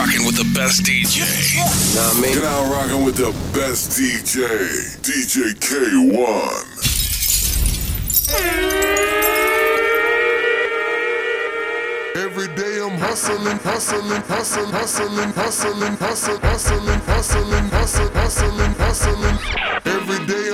rocking 0.00 0.24
with 0.24 0.36
the 0.36 0.50
best 0.54 0.82
DJ. 0.82 1.20
Nah, 1.94 2.08
I 2.08 2.20
mean? 2.22 2.32
You're 2.32 2.42
now 2.42 2.72
rocking 2.72 3.04
with 3.04 3.16
the 3.16 3.32
best 3.52 4.00
DJ, 4.00 4.96
DJ 5.04 5.52
Kay-One. 5.60 6.64
Every 12.16 12.48
day 12.56 12.80
I'm 12.80 12.96
hustling, 12.96 13.58
hustling, 13.58 14.22
hustling, 14.22 14.72
hustling, 14.72 15.32
hustling, 15.32 15.96
hustling, 15.96 16.40
hustling, 16.40 17.00
hustling, 17.00 17.68
hustling, 17.68 18.12
hustling, 18.14 18.74
hustling. 18.80 19.38
Every 19.84 20.26
day 20.26 20.39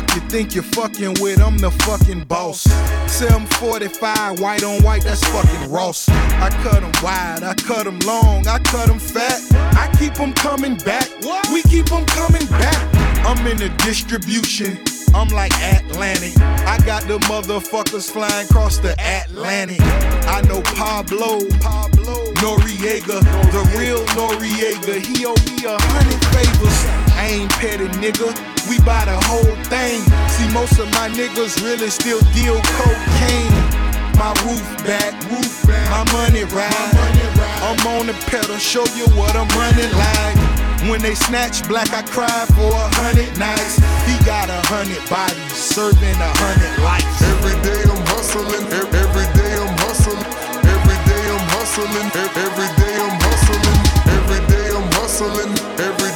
fuck 0.00 0.14
you 0.14 0.20
think 0.28 0.54
you're 0.54 0.62
fucking 0.62 1.14
with? 1.20 1.40
I'm 1.40 1.56
the 1.58 1.70
fucking 1.70 2.24
boss. 2.24 2.62
745, 3.10 4.40
white 4.40 4.62
on 4.62 4.82
white, 4.82 5.02
that's 5.02 5.24
fucking 5.28 5.70
Ross. 5.70 6.08
I 6.08 6.50
cut 6.62 6.80
them 6.82 6.92
wide, 7.02 7.42
I 7.42 7.54
cut 7.54 7.84
them 7.84 7.98
long, 8.00 8.46
I 8.46 8.58
cut 8.58 8.88
them 8.88 8.98
fat. 8.98 9.40
I 9.76 9.90
keep 9.98 10.14
them 10.14 10.34
coming 10.34 10.76
back. 10.78 11.08
We 11.52 11.62
keep 11.62 11.86
them 11.86 12.04
coming 12.06 12.46
back. 12.46 12.78
I'm 13.24 13.46
in 13.46 13.56
the 13.56 13.70
distribution. 13.84 14.78
I'm 15.14 15.28
like 15.28 15.52
Atlantic. 15.62 16.36
I 16.42 16.78
got 16.84 17.04
the 17.04 17.18
motherfuckers 17.20 18.10
flying 18.10 18.46
across 18.46 18.78
the 18.78 18.92
Atlantic. 19.00 19.80
I 19.80 20.42
know 20.42 20.60
Pablo, 20.62 21.40
Pablo 21.60 22.32
Noriega, 22.42 23.20
the 23.52 23.78
real 23.78 24.04
Noriega. 24.12 25.00
He 25.00 25.24
owe 25.24 25.34
me 25.46 25.64
a 25.64 25.80
hundred 25.80 26.22
favors. 26.34 27.05
I 27.26 27.42
ain't 27.42 27.50
petty, 27.58 27.90
nigga. 27.98 28.30
We 28.70 28.78
buy 28.86 29.02
the 29.02 29.18
whole 29.26 29.58
thing. 29.66 29.98
See, 30.30 30.46
most 30.54 30.78
of 30.78 30.86
my 30.94 31.10
niggas 31.10 31.58
really 31.58 31.90
still 31.90 32.22
deal 32.30 32.54
cocaine. 32.78 33.66
My 34.14 34.30
roof 34.46 34.62
back, 34.86 35.10
roof 35.26 35.66
back. 35.66 35.90
My 35.90 36.06
money 36.14 36.46
ride. 36.54 36.70
My 36.70 37.02
money 37.02 37.26
ride. 37.34 37.60
I'm 37.66 37.82
on 37.98 38.06
the 38.06 38.14
pedal, 38.30 38.54
show 38.62 38.86
you 38.94 39.10
what 39.18 39.34
I'm 39.34 39.50
running 39.58 39.90
like. 39.98 40.38
When 40.86 41.02
they 41.02 41.18
snatch 41.18 41.66
black, 41.66 41.90
I 41.90 42.06
cry 42.06 42.46
for 42.54 42.70
a 42.70 42.86
hundred 43.02 43.34
nights. 43.34 43.82
He 44.06 44.14
got 44.22 44.46
a 44.46 44.62
hundred 44.70 45.02
bodies, 45.10 45.50
serving 45.50 46.18
a 46.22 46.30
hundred 46.30 46.78
lives. 46.86 47.10
Every 47.26 47.58
day 47.66 47.82
I'm 47.90 48.06
hustling, 48.14 48.70
every 48.70 49.26
day 49.34 49.50
I'm 49.50 49.74
hustling, 49.82 50.22
every 50.62 50.96
day 51.10 51.22
I'm 51.26 51.42
hustling, 51.58 51.90
every 51.90 52.70
day 52.78 52.94
I'm 53.02 53.18
hustling, 53.18 53.66
every 54.14 54.42
day 54.46 54.66
I'm 54.70 54.86
hustling, 54.94 55.50
every 55.82 56.15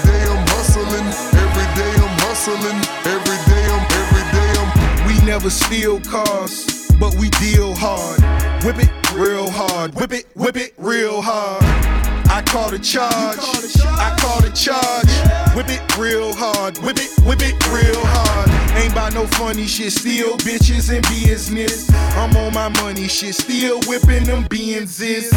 Never 5.50 5.64
steal 5.64 6.00
cars, 6.02 6.92
but 7.00 7.12
we 7.16 7.28
deal 7.30 7.74
hard. 7.74 8.20
Whip 8.64 8.76
it 8.78 9.12
real 9.12 9.50
hard, 9.50 9.92
whip 9.96 10.12
it, 10.12 10.26
whip 10.36 10.56
it 10.56 10.74
real 10.78 11.20
hard. 11.20 11.64
I 12.30 12.40
call 12.46 12.70
the 12.70 12.78
charge, 12.78 13.40
I 13.84 14.16
call 14.20 14.40
the 14.42 14.50
charge. 14.50 15.56
Whip 15.56 15.66
it 15.68 15.98
real 15.98 16.32
hard, 16.34 16.78
whip 16.78 16.98
it, 16.98 17.10
whip 17.24 17.40
it 17.42 17.56
real 17.72 18.00
hard. 18.00 18.59
Ain't 18.76 18.94
by 18.94 19.10
no 19.10 19.26
funny 19.26 19.66
shit, 19.66 19.92
still 19.92 20.36
bitches 20.38 20.94
in 20.94 21.02
business. 21.02 21.91
I'm 22.16 22.36
on 22.36 22.54
my 22.54 22.69
money 22.81 23.08
shit, 23.08 23.34
still 23.34 23.81
whipping 23.86 24.25
them 24.25 24.44
Benzes. 24.44 25.31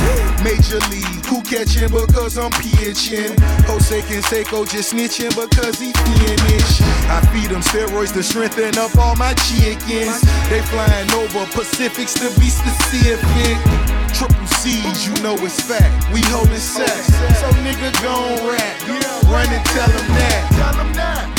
Major 0.43 0.79
league, 0.89 1.25
who 1.25 1.41
catching 1.41 1.89
because 1.89 2.37
I'm 2.37 2.51
pitching? 2.51 3.35
Jose 3.65 4.01
Canseco 4.01 4.69
just 4.69 4.93
snitching 4.93 5.33
because 5.35 5.79
he 5.79 5.91
finish. 5.91 6.81
I 7.09 7.21
feed 7.31 7.49
them 7.49 7.61
steroids 7.61 8.13
to 8.13 8.23
strengthen 8.23 8.77
up 8.77 8.95
all 8.97 9.15
my 9.15 9.33
chickens. 9.33 10.21
They 10.49 10.61
flying 10.61 11.11
over 11.13 11.45
Pacifics 11.51 12.13
to 12.15 12.27
be 12.39 12.49
specific. 12.49 14.02
Triple 14.13 14.45
C's, 14.45 15.07
you 15.07 15.13
know 15.23 15.35
it's 15.41 15.59
fact. 15.61 16.13
We 16.13 16.21
holding 16.29 16.55
sex. 16.55 17.07
So 17.39 17.49
nigga 17.65 17.91
gon' 18.01 18.47
rap. 18.47 18.81
Run 19.25 19.49
and 19.49 19.65
tell 19.65 19.89
them 19.89 20.07
that. 20.13 20.43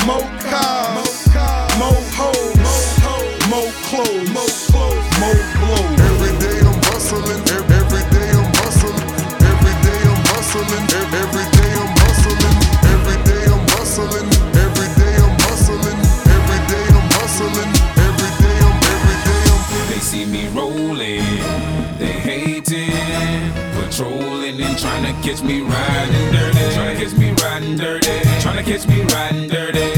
More 0.05 0.29
cars, 0.51 1.31
more 1.79 2.03
hoes, 2.19 2.59
more 3.49 3.73
clothes, 3.87 4.31
more 4.35 5.64
catch 25.25 25.43
me 25.43 25.63
riding 25.63 26.33
dirty. 26.33 26.75
Trying 26.75 26.97
to 26.97 27.05
catch 27.05 27.17
me 27.17 27.31
riding 27.43 27.77
dirty. 27.77 28.21
Trying 28.41 28.63
to 28.63 28.71
catch 28.71 28.87
me 28.87 29.03
riding 29.05 29.49
dirty. 29.49 29.94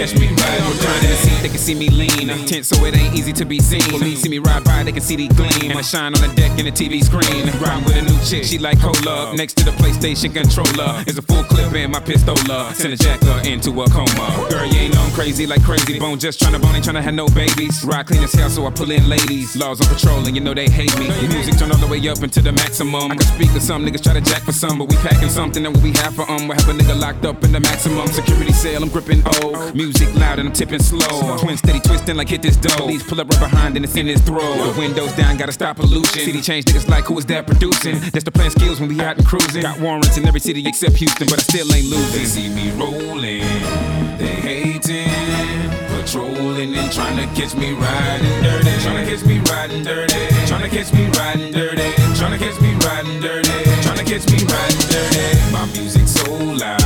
Catch 0.00 0.18
me 0.18 0.28
riding 0.28 0.64
in 0.64 1.10
the 1.10 1.16
seat, 1.16 1.42
they 1.42 1.48
can 1.48 1.58
see 1.58 1.74
me 1.74 1.90
lean. 1.90 2.28
Tense, 2.46 2.68
so 2.68 2.84
it 2.86 2.96
ain't 2.96 3.14
easy 3.14 3.34
to 3.34 3.44
be 3.44 3.58
seen. 3.58 3.82
When 3.92 4.16
See 4.16 4.30
me 4.30 4.38
ride 4.38 4.64
by, 4.64 4.82
they 4.82 4.92
can 4.92 5.02
see 5.02 5.14
the 5.14 5.28
gleam. 5.28 5.70
And 5.70 5.78
I 5.78 5.82
shine 5.82 6.14
on 6.14 6.22
the 6.26 6.34
deck 6.34 6.58
in 6.58 6.64
the 6.64 6.72
TV 6.72 7.04
screen. 7.04 7.44
Riding 7.60 7.84
with 7.84 7.96
a 7.96 8.02
new 8.08 8.18
chick, 8.24 8.44
she 8.44 8.56
like 8.56 8.80
cola. 8.80 9.36
Next 9.36 9.58
to 9.58 9.64
the 9.64 9.72
PlayStation 9.72 10.32
controller 10.32 11.04
is 11.06 11.18
a 11.18 11.22
full 11.22 11.44
clip 11.44 11.74
in 11.74 11.90
my 11.90 12.00
pistola. 12.00 12.72
Send 12.72 12.94
a 12.94 12.96
jacker 12.96 13.46
into 13.46 13.76
a 13.82 13.90
coma. 13.90 14.48
Girl, 14.48 14.64
you 14.64 14.88
ain't 14.88 14.94
know 14.94 15.02
I'm 15.02 15.12
crazy 15.12 15.46
like 15.46 15.60
Krayzie 15.60 16.00
Bone. 16.00 16.18
Just 16.18 16.40
tryna 16.40 16.62
bone, 16.62 16.76
ain't 16.76 16.86
tryna 16.86 17.02
have 17.02 17.12
no 17.12 17.28
babies. 17.28 17.84
Ride 17.84 18.06
clean 18.06 18.22
as 18.24 18.32
hell, 18.32 18.48
so 18.48 18.66
I 18.66 18.70
pull 18.70 18.90
in 18.90 19.06
ladies. 19.06 19.54
Laws 19.54 19.82
on 19.82 19.94
patrol, 19.94 20.24
and 20.24 20.34
you 20.34 20.40
know 20.40 20.54
they 20.54 20.70
hate 20.70 20.98
me. 20.98 21.08
Music 21.28 21.58
turn 21.58 21.72
all 21.72 21.76
the 21.76 21.86
way 21.86 22.00
up 22.08 22.22
into 22.22 22.40
the 22.40 22.52
maximum. 22.52 23.12
I 23.12 23.16
can 23.16 23.26
speak 23.36 23.52
with 23.52 23.62
some 23.62 23.84
niggas 23.84 24.02
try 24.02 24.14
to 24.14 24.22
jack 24.22 24.44
for 24.44 24.52
some, 24.52 24.78
but 24.78 24.88
we 24.88 24.96
packing 24.96 25.28
something 25.28 25.62
that 25.62 25.76
we 25.84 25.92
have 26.00 26.16
for 26.16 26.24
um. 26.30 26.48
We 26.48 26.54
have 26.56 26.68
a 26.70 26.72
nigga 26.72 26.98
locked 26.98 27.26
up 27.26 27.44
in 27.44 27.52
the 27.52 27.60
maximum 27.60 28.06
security 28.08 28.52
cell. 28.52 28.82
I'm 28.82 28.88
gripping 28.88 29.22
O. 29.26 29.70
Music 29.74 29.89
loud 30.30 30.38
and 30.38 30.48
I'm 30.48 30.54
tipping 30.54 30.82
slow. 30.82 31.36
Twin 31.38 31.56
steady 31.56 31.80
twisting 31.80 32.16
like 32.16 32.28
hit 32.28 32.42
this 32.42 32.56
dough. 32.56 32.76
Police 32.76 33.02
pull 33.02 33.20
up 33.20 33.28
right 33.28 33.40
behind 33.40 33.76
and 33.76 33.84
it's 33.84 33.96
in 33.96 34.06
his 34.06 34.20
throat. 34.20 34.40
The 34.40 34.74
windows 34.78 35.12
down, 35.12 35.36
gotta 35.36 35.52
stop 35.52 35.76
pollution. 35.76 36.22
City 36.24 36.40
change 36.40 36.64
niggas 36.66 36.88
like 36.88 37.04
who 37.04 37.18
is 37.18 37.26
that 37.26 37.46
producing? 37.46 37.98
That's 38.12 38.24
the 38.24 38.30
plan 38.30 38.50
skills 38.50 38.80
when 38.80 38.88
we 38.88 39.00
out 39.00 39.16
and 39.18 39.26
cruising. 39.26 39.62
Got 39.62 39.80
warrants 39.80 40.16
in 40.16 40.26
every 40.26 40.40
city 40.40 40.66
except 40.66 40.96
Houston, 40.96 41.26
but 41.28 41.38
I 41.38 41.42
still 41.42 41.72
ain't 41.74 41.86
losing. 41.86 42.20
They 42.20 42.26
see 42.26 42.48
me 42.48 42.70
rolling, 42.72 43.40
they 44.18 44.36
hating, 44.40 45.08
patrolling 45.88 46.74
and 46.74 46.92
trying 46.92 47.16
to 47.16 47.26
catch 47.40 47.54
me 47.54 47.72
riding 47.72 48.42
dirty. 48.42 48.70
Trying 48.82 49.04
to 49.04 49.10
catch 49.10 49.24
me 49.26 49.38
riding 49.50 49.82
dirty. 49.82 50.14
Trying 50.46 50.62
to 50.62 50.68
catch 50.68 50.92
me 50.92 51.06
riding 51.18 51.52
dirty. 51.52 51.92
Trying 52.16 52.38
to 52.38 52.44
catch 52.44 52.60
me 52.60 52.74
riding 52.86 53.20
dirty. 53.20 53.50
Trying 53.82 53.98
to 53.98 54.04
catch 54.04 54.26
me 54.30 54.38
riding 54.44 54.84
dirty. 54.88 55.52
My 55.52 55.66
music's 55.72 56.12
so 56.12 56.32
loud, 56.34 56.79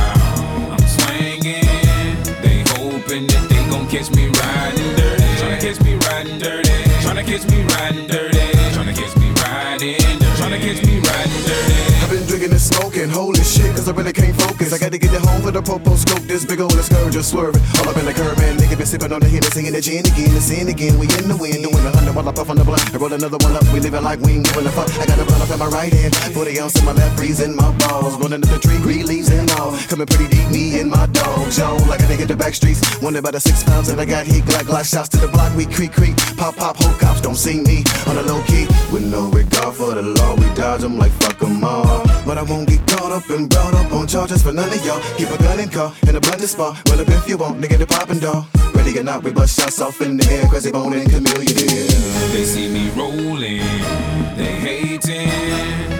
hoping 3.15 3.27
that 3.27 3.49
they 3.49 3.63
gon' 3.69 3.87
catch 3.87 4.11
me 4.11 4.27
riding 4.27 4.95
dirty. 4.95 5.23
Trying 5.39 5.59
to 5.59 5.65
catch 5.65 5.79
me 5.83 5.95
riding 5.95 6.39
dirty. 6.39 6.69
Trying 7.01 7.15
to 7.15 7.23
catch 7.23 7.45
me 7.49 7.63
riding 7.63 8.07
dirty. 8.07 8.45
Trying 8.73 8.87
to 8.87 8.93
catch 8.93 9.15
me 9.17 9.29
riding 9.31 9.97
dirty. 9.97 10.35
Trying 10.35 10.51
to 10.51 10.59
catch 10.59 10.81
me 10.85 10.99
riding 10.99 11.41
dirty. 11.47 11.75
I've 12.03 12.09
been 12.09 12.25
drinking 12.27 12.51
and 12.51 12.61
smoking, 12.61 13.09
holy 13.09 13.43
shit, 13.43 13.71
cause 13.75 13.87
I 13.87 13.91
really 13.93 14.13
can't 14.13 14.35
focus. 14.35 14.73
I 14.73 14.77
gotta 14.77 14.97
get 14.97 15.13
it 15.13 15.21
home 15.21 15.34
for 15.45 15.51
the 15.51 15.61
popo 15.61 15.93
scope, 15.95 16.25
this 16.25 16.43
big 16.43 16.59
old 16.59 16.73
scourge 16.73 17.13
just 17.13 17.29
swerving. 17.29 17.61
All 17.77 17.87
up 17.87 17.97
in 17.97 18.05
the 18.05 18.13
curb, 18.13 18.35
man, 18.39 18.57
nigga 18.57 18.75
been 18.77 18.87
sipping 18.89 19.13
on 19.13 19.21
the 19.21 19.29
Hennessy 19.29 19.67
and 19.67 19.75
the 19.75 19.81
gin 19.81 20.01
again, 20.01 20.33
the 20.33 20.41
sin 20.41 20.67
again. 20.69 20.97
We 20.97 21.05
in 21.21 21.29
the 21.29 21.37
wind, 21.37 21.61
doing 21.61 21.85
a 21.85 21.91
hundred 21.93 22.15
while 22.17 22.27
I 22.27 22.33
puff 22.33 22.49
on 22.49 22.57
the 22.57 22.65
blunt. 22.65 22.81
I 22.89 22.97
roll 22.97 23.13
another 23.13 23.37
one 23.37 23.53
up, 23.53 23.61
we 23.69 23.79
living 23.79 24.01
like 24.01 24.19
we 24.25 24.41
ain't 24.41 24.45
giving 24.45 24.65
a 24.65 24.73
fuck. 24.73 24.89
I 24.97 25.05
got 25.05 25.21
a 25.21 25.25
blunt 25.25 25.45
up 25.45 25.53
in 25.53 25.59
my 25.61 25.69
right 25.69 25.93
hand, 25.93 26.15
40 26.33 26.59
ounce 26.59 26.79
in 26.81 26.85
my 26.85 26.93
left, 26.93 27.13
freezing 27.17 27.55
my 27.55 27.69
balls. 27.77 28.17
Rolling 28.17 28.41
up 28.41 28.49
the 28.49 28.57
tree, 28.57 28.81
green 28.81 29.05
leaves 29.05 29.29
and 29.29 29.45
all. 29.61 29.77
Coming 29.85 30.09
pretty 30.09 30.33
deep, 30.33 30.49
me 30.49 30.79
and 30.81 30.89
my 30.89 31.05
dogs, 31.13 31.59
yo. 31.61 31.77
Like 31.85 32.01
a 32.01 32.09
nigga 32.09 32.25
the 32.25 32.35
back 32.35 32.55
streets. 32.55 32.81
Wonder 33.05 33.19
about 33.19 33.33
the 33.37 33.39
six 33.39 33.61
pounds 33.61 33.87
that 33.93 33.99
I 34.01 34.05
got 34.05 34.25
heat. 34.25 34.43
Glock, 34.49 34.65
glock 34.65 34.89
shots 34.89 35.09
to 35.13 35.17
the 35.17 35.29
block. 35.29 35.53
We 35.53 35.69
creak, 35.69 35.93
creak. 35.93 36.17
Pop, 36.41 36.57
pop, 36.57 36.77
whole 36.77 36.97
cops 36.97 37.21
don't 37.21 37.37
see 37.37 37.61
me. 37.61 37.85
On 38.09 38.17
a 38.17 38.23
low 38.25 38.41
key. 38.49 38.65
With 38.89 39.05
no 39.05 39.29
regard 39.29 39.75
for 39.75 39.93
the 39.93 40.01
law. 40.01 40.33
We 40.41 40.49
dodge 40.57 40.81
them 40.81 40.97
like 40.97 41.11
fuck 41.21 41.37
them 41.37 41.63
all. 41.63 42.01
But 42.25 42.39
I 42.39 42.43
won't 42.43 42.67
get 42.67 42.81
caught 42.87 43.11
up 43.11 43.29
and 43.29 43.47
brought 43.47 43.75
up 43.75 43.93
on 43.93 44.07
charges 44.07 44.41
for 44.41 44.51
none 44.51 44.73
of 44.73 44.83
y'all. 44.83 45.01
Keep 45.17 45.34
a 45.35 45.43
gun 45.43 45.59
in 45.59 45.69
car 45.69 45.93
in 46.07 46.15
a 46.15 46.19
blended 46.19 46.49
spot. 46.49 46.81
Well, 46.89 47.01
up 47.01 47.09
if 47.09 47.27
you 47.27 47.37
want, 47.37 47.61
nigga, 47.61 47.77
the 47.77 47.87
poppin' 47.87 48.19
dog. 48.19 48.45
Ready 48.73 48.97
or 48.99 49.03
not, 49.03 49.23
we 49.23 49.31
bust 49.31 49.59
shots 49.59 49.81
off 49.81 50.01
in 50.01 50.17
the 50.17 50.25
air. 50.31 50.43
Krayzie 50.45 50.71
Bone 50.71 50.93
and 50.93 51.09
chameleon. 51.09 51.55
They 52.31 52.43
see 52.43 52.67
me 52.69 52.89
rolling, 52.91 53.63
they 54.37 54.53
hating, 54.67 55.29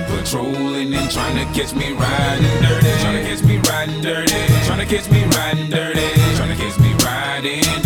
patrolling 0.08 0.94
and 0.94 1.12
trying 1.12 1.38
to 1.40 1.46
catch 1.54 1.74
me 1.74 1.94
riding 1.94 2.62
dirty. 2.62 2.92
Trying 3.02 3.24
to 3.24 3.30
catch 3.30 3.44
me 3.44 3.58
riding 3.70 4.02
dirty. 4.02 4.42
Trying 4.66 4.80
to 4.80 4.86
catch 4.86 5.10
me 5.10 5.24
riding 5.36 5.70
dirty. 5.70 6.08
Trying 6.36 6.56
to 6.56 6.64
catch 6.64 6.80
me 6.80 6.94
riding 7.06 7.85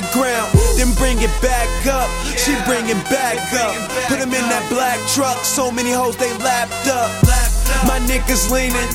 the 0.00 0.12
ground, 0.12 0.52
then 0.76 0.92
bring 0.94 1.18
it 1.18 1.34
back 1.42 1.68
up. 1.86 2.08
She 2.36 2.54
bring 2.66 2.88
it 2.88 3.02
back 3.10 3.38
up. 3.54 3.74
Put 4.08 4.20
'em 4.20 4.32
in 4.32 4.48
that 4.48 4.64
black 4.70 4.98
truck, 5.14 5.44
so 5.44 5.70
many 5.72 5.90
hoes 5.90 6.16
they 6.16 6.32
lapped 6.38 6.86
up. 6.86 7.10
My 7.86 7.98
niggas 8.06 8.50
leaning, 8.50 8.88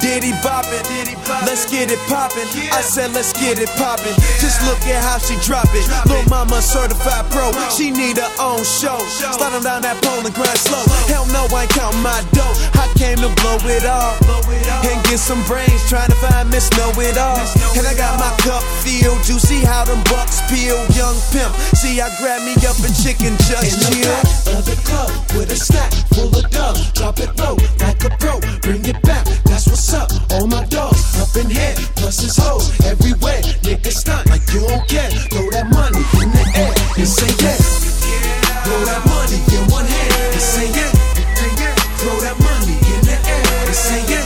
Diddy 0.00 0.32
bopping. 0.44 0.84
Let's 1.46 1.70
get 1.70 1.90
it 1.90 1.98
poppin'. 2.08 2.46
I 2.72 2.80
said 2.80 3.12
let's 3.12 3.32
get 3.32 3.58
it 3.58 3.70
poppin'. 3.76 4.14
Just 4.40 4.62
look 4.66 4.80
at 4.86 5.02
how 5.02 5.18
she 5.18 5.36
drop 5.44 5.68
it. 5.72 5.84
Lil' 6.08 6.24
mama 6.28 6.60
certified 6.60 7.30
pro, 7.30 7.52
she 7.70 7.90
need 7.90 8.18
her 8.18 8.32
own 8.40 8.62
show. 8.64 8.98
Slide 9.08 9.62
down 9.62 9.82
that 9.82 10.00
pole 10.02 10.24
and 10.24 10.34
grind 10.34 10.58
slow. 10.58 10.84
Hell 11.08 11.26
no, 11.32 11.48
I 11.54 11.64
ain't 11.64 11.72
counting 11.72 12.02
my 12.02 12.20
dough. 12.32 12.54
I 12.76 12.90
came 12.98 13.18
to 13.22 13.30
blow 13.40 13.58
it 13.70 13.84
all 13.86 14.14
and 14.84 14.98
get 15.04 15.18
some 15.18 15.42
brains 15.44 15.80
trying 15.88 16.10
to 16.10 16.18
find 16.18 16.50
Miss 16.50 16.70
Know 16.76 16.92
It 17.00 17.16
All. 17.16 17.40
And 17.76 17.86
I 17.86 17.94
got 17.96 18.18
my 18.18 18.32
cup 18.44 18.62
filled. 18.84 19.24
You 19.28 19.38
see 19.38 19.64
how 19.64 19.84
them 19.84 20.02
bucks 20.10 20.40
peel, 20.50 20.78
young 20.94 21.16
pimp. 21.32 21.52
See, 21.76 22.00
I 22.00 22.10
grab 22.20 22.42
me 22.42 22.54
up 22.66 22.76
a 22.84 22.90
chicken 22.92 23.36
just 23.48 23.88
chill. 23.88 24.12
of 24.52 24.64
the 24.64 24.76
club 24.84 25.10
with 25.36 25.50
a 25.50 25.56
stack 25.56 25.92
full 26.12 26.30
of 26.34 26.44
dub. 26.50 26.76
Drop 26.94 27.18
it 27.20 27.32
low 27.38 27.56
a 28.04 28.10
pro, 28.18 28.40
bring 28.60 28.84
it 28.84 29.00
back. 29.02 29.24
That's 29.44 29.66
what's 29.66 29.92
up. 29.94 30.10
All 30.32 30.46
my 30.46 30.64
dogs 30.66 31.16
up 31.20 31.32
in 31.36 31.48
here, 31.50 31.74
plus 31.96 32.20
his 32.20 32.36
hoes 32.36 32.68
everywhere. 32.84 33.40
Niggas 33.64 34.04
stunt 34.04 34.28
like 34.28 34.44
you 34.52 34.60
don't 34.66 34.86
care. 34.88 35.10
Throw 35.32 35.48
that 35.50 35.68
money 35.72 36.02
in 36.20 36.28
the 36.30 36.44
air 36.54 36.74
and 37.00 37.08
say 37.08 37.30
yeah. 37.40 37.56
Throw 38.64 38.80
that 38.84 39.02
money 39.08 39.40
in 39.56 39.64
one 39.72 39.86
hand 39.86 40.32
and 40.32 40.40
say 40.42 40.68
yeah. 40.76 40.90
Throw 42.00 42.16
that 42.20 42.36
money 42.40 42.76
in 42.76 43.00
the 43.08 43.16
air 43.16 43.44
and 43.64 43.74
say 43.74 44.00
yeah. 44.08 44.24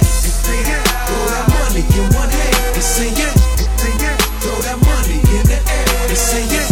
Throw 1.06 1.25
that 1.34 1.46
money 1.48 1.82
in 1.86 2.06
one 2.14 2.30
hand 2.30 2.75
and 2.75 2.82
say 2.82 3.10
yeah. 3.14 3.32
Throw 4.42 4.58
that 4.66 4.78
money 4.82 5.19
in 5.22 5.44
the 5.46 5.58
air 5.58 5.86
and 6.08 6.19
say 6.19 6.42
yeah. 6.50 6.66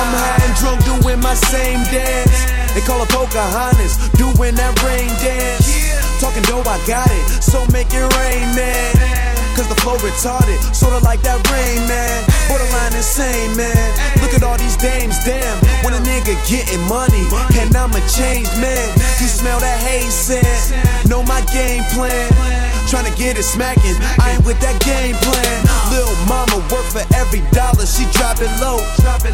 I'm 0.00 0.12
high 0.16 0.44
and 0.48 0.54
drunk 0.56 0.80
doing 0.84 1.20
my 1.20 1.34
same 1.34 1.84
dance. 1.92 2.40
They 2.74 2.80
call 2.86 3.02
it 3.02 3.08
Pocahontas, 3.10 3.98
doing 4.14 4.54
that 4.54 4.74
dance. 4.76 4.99
Dope, 6.60 6.76
I 6.76 6.86
got 6.86 7.08
it, 7.08 7.24
so 7.40 7.64
make 7.72 7.88
it 7.88 8.04
rain, 8.20 8.44
man. 8.52 8.92
Cause 9.56 9.64
the 9.72 9.80
flow 9.80 9.96
retarded, 9.96 10.60
sorta 10.76 11.00
like 11.08 11.22
that 11.24 11.40
rain, 11.48 11.80
man. 11.88 12.20
Borderline 12.52 12.92
insane, 12.92 13.56
man. 13.56 13.88
Look 14.20 14.36
at 14.36 14.44
all 14.44 14.60
these 14.60 14.76
dames, 14.76 15.16
damn. 15.24 15.56
When 15.80 15.96
a 15.96 16.02
nigga 16.04 16.36
getting 16.44 16.84
money, 16.84 17.24
and 17.56 17.72
I'm 17.72 17.88
a 17.96 18.02
changed 18.12 18.52
man. 18.60 18.92
You 19.16 19.28
smell 19.32 19.56
that 19.60 19.80
haze 19.80 20.12
scent, 20.12 20.76
know 21.08 21.24
my 21.24 21.40
game 21.48 21.80
plan. 21.96 22.28
Tryna 22.92 23.16
get 23.16 23.40
it 23.40 23.48
smacking, 23.48 23.96
I 24.20 24.36
ain't 24.36 24.44
with 24.44 24.60
that 24.60 24.76
game 24.84 25.16
plan. 25.16 25.56
Lil' 25.88 26.12
mama 26.28 26.60
work 26.68 26.84
for 26.92 27.04
every 27.16 27.40
dollar, 27.56 27.88
she. 27.88 28.04
Drop 28.12 28.36
it 28.36 28.52
low, 28.60 28.84
pop 29.00 29.24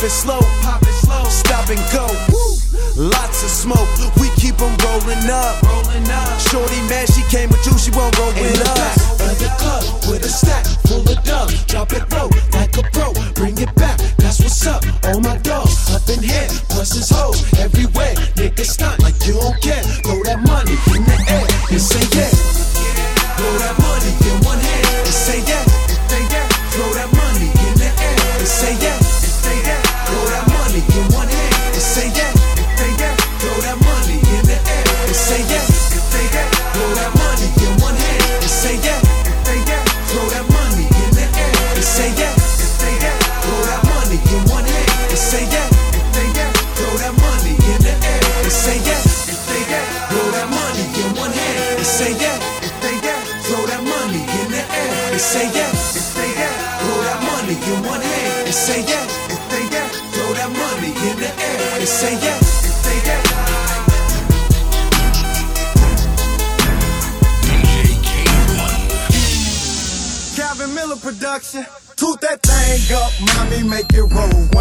it 0.00 0.08
slow, 0.08 0.40
pop 0.64 0.80
it 0.80 0.96
slow, 1.04 1.24
stop 1.28 1.68
and 1.68 1.84
go. 1.92 2.55
Lots 2.96 3.44
of 3.44 3.50
smoke, 3.50 3.88
we 4.16 4.30
keep 4.40 4.56
keep 4.56 4.62
'em 4.62 4.74
rolling 4.84 5.28
up. 5.28 5.62
Rolling 5.62 6.10
up. 6.10 6.40
Shorty 6.48 6.80
mad, 6.88 7.06
she 7.12 7.22
came 7.28 7.50
with 7.50 7.64
you, 7.66 7.76
she 7.76 7.90
won't 7.90 8.16
roll 8.18 8.30
In 8.30 8.42
with 8.42 8.58
the 8.58 8.64
back 8.64 8.96
of 9.20 9.38
the 9.38 9.50
club 9.60 9.84
with 10.08 10.24
a 10.24 10.28
stack 10.28 10.64
full 10.88 11.04
of 11.04 11.22
dub. 11.24 11.50
Drop 11.66 11.92
it 11.92 12.10
low 12.10 12.30
like 12.52 12.76
a 12.78 12.82
pro, 12.94 13.12
bring 13.34 13.58
it 13.58 13.74
back. 13.74 13.98
That's 14.16 14.40
what's 14.40 14.66
up. 14.66 14.82
All 15.04 15.20
my 15.20 15.36
dogs 15.38 15.92
up 15.94 16.08
in 16.08 16.22
here, 16.22 16.48
plus 16.70 16.92
his 16.94 17.10
hoes 17.10 17.44
everywhere. 17.58 18.14
Niggas 18.36 18.70
stunt 18.76 19.02
like 19.02 19.18
you 19.26 19.34
don't 19.34 19.60
care. 19.60 19.84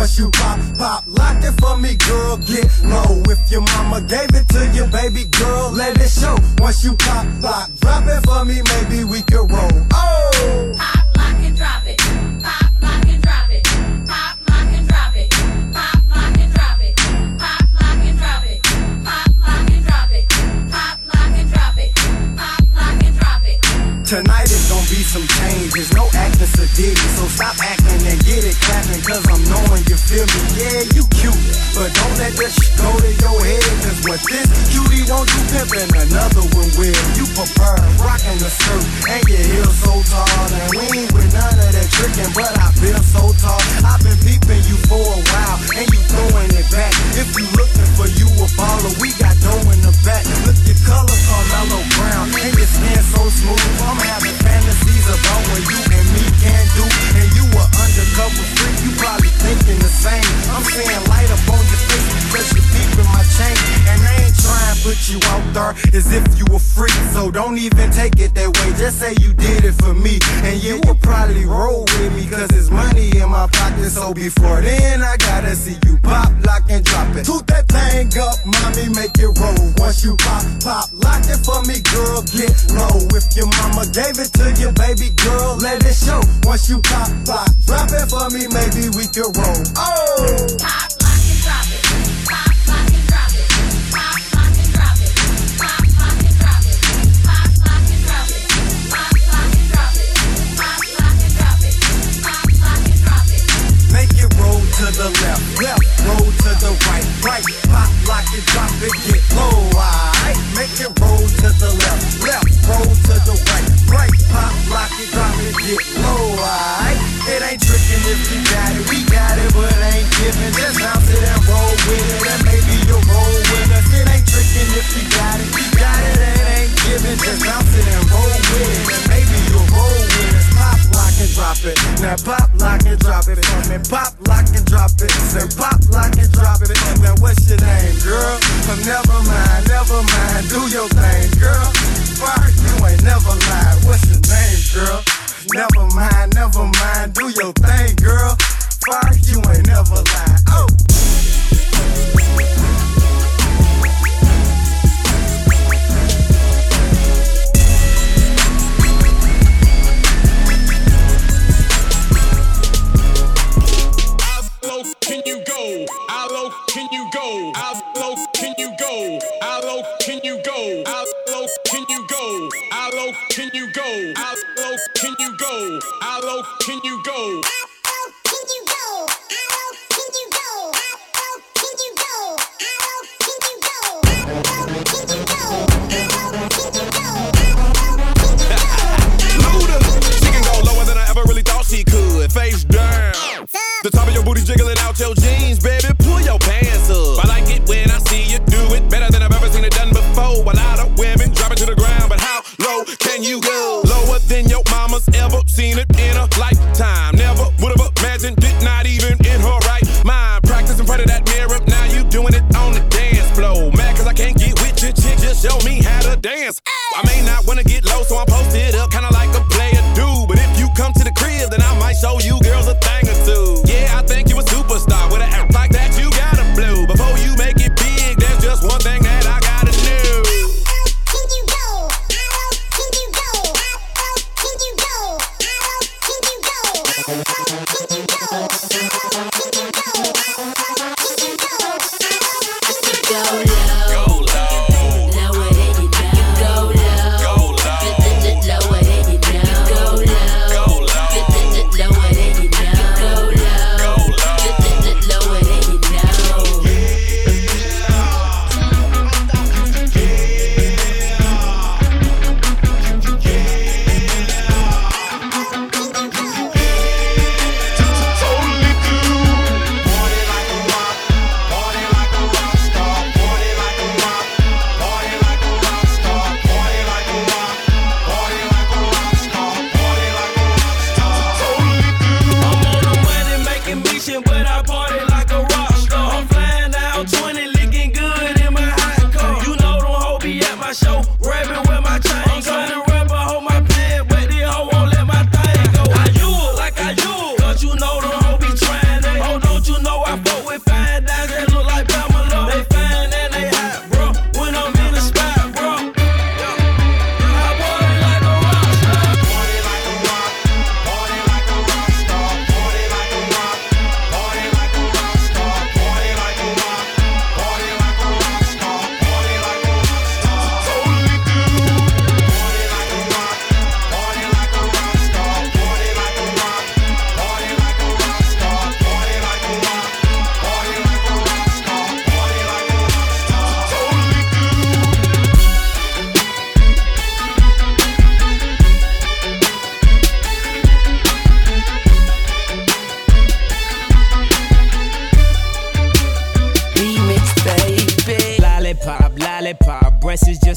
Once 0.06 0.20
you 0.20 0.30
pop, 0.30 0.60
pop, 0.78 1.04
lock 1.08 1.44
it 1.44 1.60
for 1.60 1.78
me, 1.78 1.96
girl, 1.96 2.38
get 2.38 2.70
low. 2.84 3.24
If 3.26 3.50
your 3.50 3.62
mama 3.62 4.02
gave 4.02 4.30
it 4.36 4.45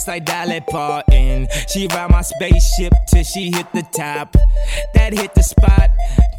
stai 0.08 0.20
daleko 0.24 1.02
she 1.68 1.86
ride 1.88 2.10
my 2.10 2.22
spaceship 2.22 2.92
till 3.08 3.24
she 3.24 3.50
hit 3.50 3.66
the 3.72 3.82
top. 3.94 4.32
That 4.94 5.12
hit 5.12 5.34
the 5.34 5.42
spot 5.42 5.90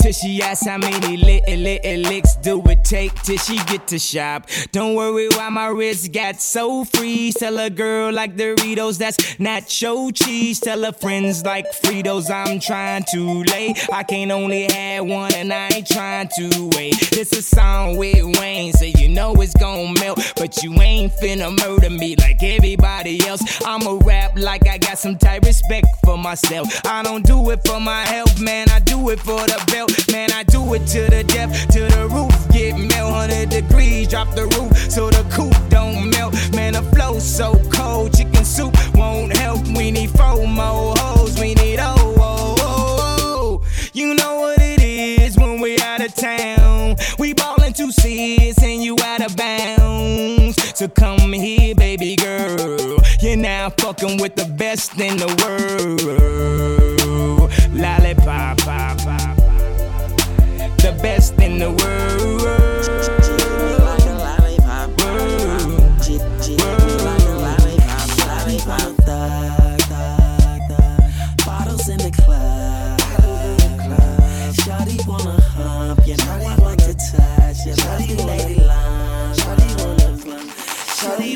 till 0.01 0.13
she 0.13 0.41
asks 0.41 0.65
how 0.65 0.77
many 0.77 1.17
little 1.17 1.57
little 1.57 2.01
licks 2.09 2.35
do 2.37 2.61
it 2.67 2.83
take 2.83 3.13
till 3.23 3.37
she 3.37 3.57
get 3.65 3.87
to 3.87 3.99
shop. 3.99 4.47
Don't 4.71 4.95
worry 4.95 5.27
why 5.29 5.49
my 5.49 5.67
wrist 5.67 6.11
got 6.11 6.41
so 6.41 6.85
free. 6.85 7.31
Tell 7.31 7.57
a 7.59 7.69
girl 7.69 8.11
like 8.11 8.35
Doritos 8.35 8.97
that's 8.97 9.17
nacho 9.35 10.13
cheese. 10.13 10.59
Tell 10.59 10.83
her 10.83 10.91
friends 10.91 11.43
like 11.43 11.65
Fritos 11.71 12.29
I'm 12.29 12.59
trying 12.59 13.03
to 13.11 13.43
lay. 13.43 13.73
I 13.91 14.03
can't 14.03 14.31
only 14.31 14.71
have 14.71 15.05
one 15.05 15.33
and 15.33 15.51
I 15.51 15.69
ain't 15.73 15.87
trying 15.87 16.29
to 16.37 16.69
wait. 16.75 16.95
This 17.11 17.31
a 17.33 17.41
song 17.41 17.97
with 17.97 18.39
Wayne, 18.39 18.73
so 18.73 18.85
you 18.85 19.09
know 19.09 19.33
it's 19.41 19.53
gon' 19.55 19.93
melt. 19.95 20.33
But 20.35 20.63
you 20.63 20.73
ain't 20.81 21.11
finna 21.13 21.57
murder 21.59 21.89
me 21.89 22.15
like 22.15 22.41
everybody 22.43 23.25
else. 23.27 23.41
I'ma 23.65 23.99
rap 24.03 24.37
like 24.37 24.67
I 24.67 24.77
got 24.77 24.98
some 24.99 25.17
tight 25.17 25.45
respect 25.45 25.87
for 26.03 26.17
myself. 26.17 26.67
I 26.85 27.03
don't 27.03 27.25
do 27.25 27.51
it 27.51 27.65
for 27.65 27.79
my 27.79 28.05
health, 28.05 28.41
man. 28.41 28.69
I 28.69 28.79
do 28.79 29.09
it 29.11 29.19
for 29.21 29.39
the 29.47 29.63
belt, 29.71 29.91
man. 30.11 30.29
I 30.33 30.43
do 30.43 30.73
it 30.73 30.85
to 30.87 31.09
the 31.09 31.23
depth, 31.23 31.69
to 31.69 31.79
the 31.79 32.09
roof. 32.09 32.33
Get 32.51 32.77
melt 32.77 33.11
100 33.13 33.49
degrees, 33.49 34.09
drop 34.09 34.35
the 34.35 34.43
roof 34.57 34.91
so 34.91 35.09
the 35.09 35.23
coop 35.31 35.55
don't 35.69 36.09
melt. 36.09 36.33
Man, 36.53 36.73
the 36.73 36.81
flow 36.93 37.17
so 37.17 37.55
cold, 37.71 38.13
chicken 38.13 38.43
soup 38.43 38.75
won't 38.93 39.37
help. 39.37 39.65
We 39.67 39.89
need 39.89 40.09
four 40.09 40.45
more 40.45 40.93
hoes. 40.97 41.39
We 41.39 41.53
need 41.53 41.79
oh 41.79 41.95
oh 42.17 42.55
oh 42.59 43.61
oh. 43.61 43.61
You 43.93 44.15
know 44.15 44.35
what 44.41 44.57
it 44.59 44.81
is 44.81 45.37
when 45.37 45.61
we 45.61 45.79
out 45.79 46.01
of 46.01 46.13
town. 46.13 46.97
We 47.17 47.33
ballin' 47.33 47.71
two 47.71 47.93
seats 47.93 48.61
and 48.61 48.83
you 48.83 48.97
out 49.01 49.21
of 49.21 49.37
bounds. 49.37 50.77
So 50.77 50.89
come 50.89 51.31
here, 51.31 51.73
baby 51.73 52.17
girl. 52.17 52.38
Now 53.59 53.69
fucking 53.71 54.21
with 54.21 54.35
the 54.35 54.45
best 54.45 54.97
in 54.97 55.17
the 55.17 55.27
world. 55.43 55.99
Lollipop, 57.73 58.57
pop, 58.59 58.97
pop. 58.99 59.35
The 60.77 60.97
best 61.01 61.33
in 61.41 61.59
the 61.59 61.69
world. 61.69 61.99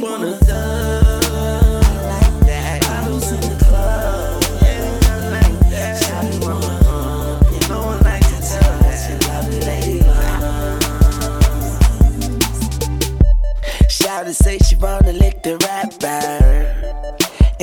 Wanna 0.03 0.42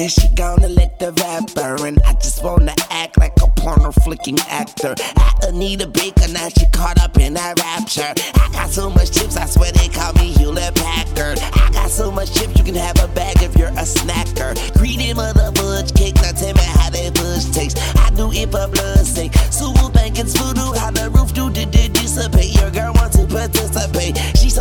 And 0.00 0.10
she 0.10 0.28
gonna 0.28 0.68
lick 0.68 0.98
the 0.98 1.12
rapper. 1.12 1.86
And 1.86 2.00
I 2.06 2.14
just 2.14 2.42
wanna 2.42 2.74
act 2.88 3.18
like 3.18 3.34
a 3.42 3.48
porno 3.60 3.92
flicking 3.92 4.38
actor. 4.48 4.94
I 5.18 5.30
Anita 5.42 5.86
Baker, 5.86 6.26
now 6.28 6.48
she 6.48 6.64
caught 6.72 6.98
up 7.02 7.18
in 7.18 7.34
that 7.34 7.60
rapture. 7.60 8.14
I 8.40 8.48
got 8.50 8.70
so 8.70 8.88
much 8.88 9.12
chips, 9.12 9.36
I 9.36 9.44
swear 9.44 9.72
they 9.72 9.88
call 9.88 10.14
me 10.14 10.32
Hewlett 10.32 10.74
Packard. 10.74 11.38
I 11.38 11.70
got 11.72 11.90
so 11.90 12.10
much 12.10 12.32
chips, 12.32 12.56
you 12.56 12.64
can 12.64 12.76
have 12.76 12.98
a 13.04 13.08
bag 13.08 13.42
if 13.42 13.54
you're 13.58 13.68
a 13.68 13.84
snacker. 13.84 14.56
Greedy 14.78 15.12
mother 15.12 15.52
fudge 15.54 15.92
cake, 15.92 16.14
now 16.16 16.32
tell 16.32 16.54
me 16.54 16.64
how 16.64 16.88
that 16.88 17.18
fudge 17.18 17.52
tastes. 17.52 17.78
I 17.96 18.08
do 18.16 18.32
it 18.32 18.50
for 18.50 18.68
blood's 18.68 19.12
sake. 19.12 19.34
Super 19.50 19.90
banking's 19.90 20.34
voodoo, 20.34 20.72
how 20.80 20.90
the 20.90 21.10
roof 21.10 21.34
do 21.34 21.50
did 21.50 21.72
did 21.72 21.92
dissipate. 21.92 22.54
Your 22.58 22.70
girl 22.70 22.92
wants 22.94 23.18
to 23.18 23.26
participate. 23.26 24.16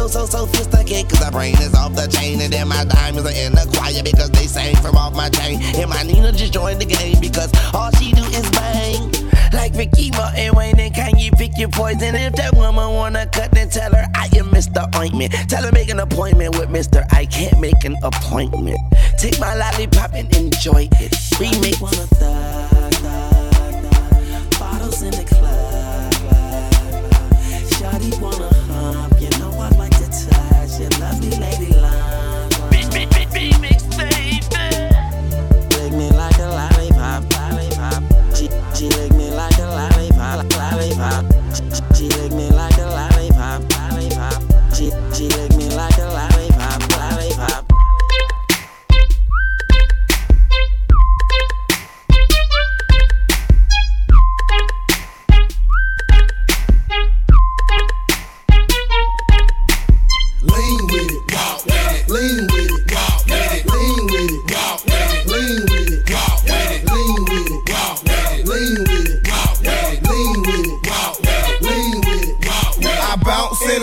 So 0.09 0.25
so 0.25 0.47
sophisticated, 0.47 1.07
cause 1.11 1.21
my 1.21 1.29
brain 1.29 1.53
is 1.61 1.75
off 1.75 1.93
the 1.93 2.07
chain. 2.07 2.41
And 2.41 2.51
then 2.51 2.67
my 2.67 2.83
diamonds 2.83 3.29
are 3.29 3.35
in 3.45 3.53
the 3.53 3.69
choir 3.77 4.01
because 4.01 4.31
they 4.31 4.47
sang 4.47 4.75
from 4.77 4.97
off 4.97 5.15
my 5.15 5.29
chain. 5.29 5.61
And 5.77 5.87
my 5.87 6.01
Nina 6.01 6.31
just 6.31 6.51
joined 6.51 6.81
the 6.81 6.85
game 6.85 7.17
because 7.21 7.51
all 7.75 7.91
she 7.91 8.11
do 8.13 8.23
is 8.23 8.49
bang. 8.49 9.11
Like 9.53 9.75
Ricky 9.75 10.09
Martin, 10.09 10.55
Wayne, 10.55 10.79
and 10.79 10.93
Kanye, 10.95 11.31
pick 11.37 11.55
your 11.59 11.69
poison. 11.69 12.15
If 12.15 12.33
that 12.37 12.55
woman 12.55 12.89
wanna 12.93 13.27
cut, 13.27 13.51
then 13.51 13.69
tell 13.69 13.91
her 13.91 14.07
I 14.15 14.25
am 14.35 14.49
Mr. 14.49 14.83
Ointment. 14.97 15.31
Tell 15.47 15.63
her 15.63 15.71
make 15.71 15.89
an 15.89 15.99
appointment 15.99 16.57
with 16.57 16.69
Mr. 16.69 17.05
I 17.13 17.25
can't 17.27 17.59
make 17.59 17.83
an 17.83 17.95
appointment. 18.01 18.79
Take 19.19 19.39
my 19.39 19.53
lollipop 19.53 20.13
and 20.15 20.35
enjoy 20.35 20.89
it. 20.99 21.13
Remake 21.39 21.79
wanna 21.79 21.95
thug, 22.17 22.93
thug, 22.95 23.73
thug. 23.73 24.59
Bottles 24.59 25.03
in 25.03 25.11
the 25.11 25.23
club. 25.23 26.13
Shawty 27.77 28.19
wanna 28.19 28.53
hump, 28.73 29.08
she 30.69 30.83
loves 30.99 31.19
me, 31.19 31.35
lady. 31.37 31.78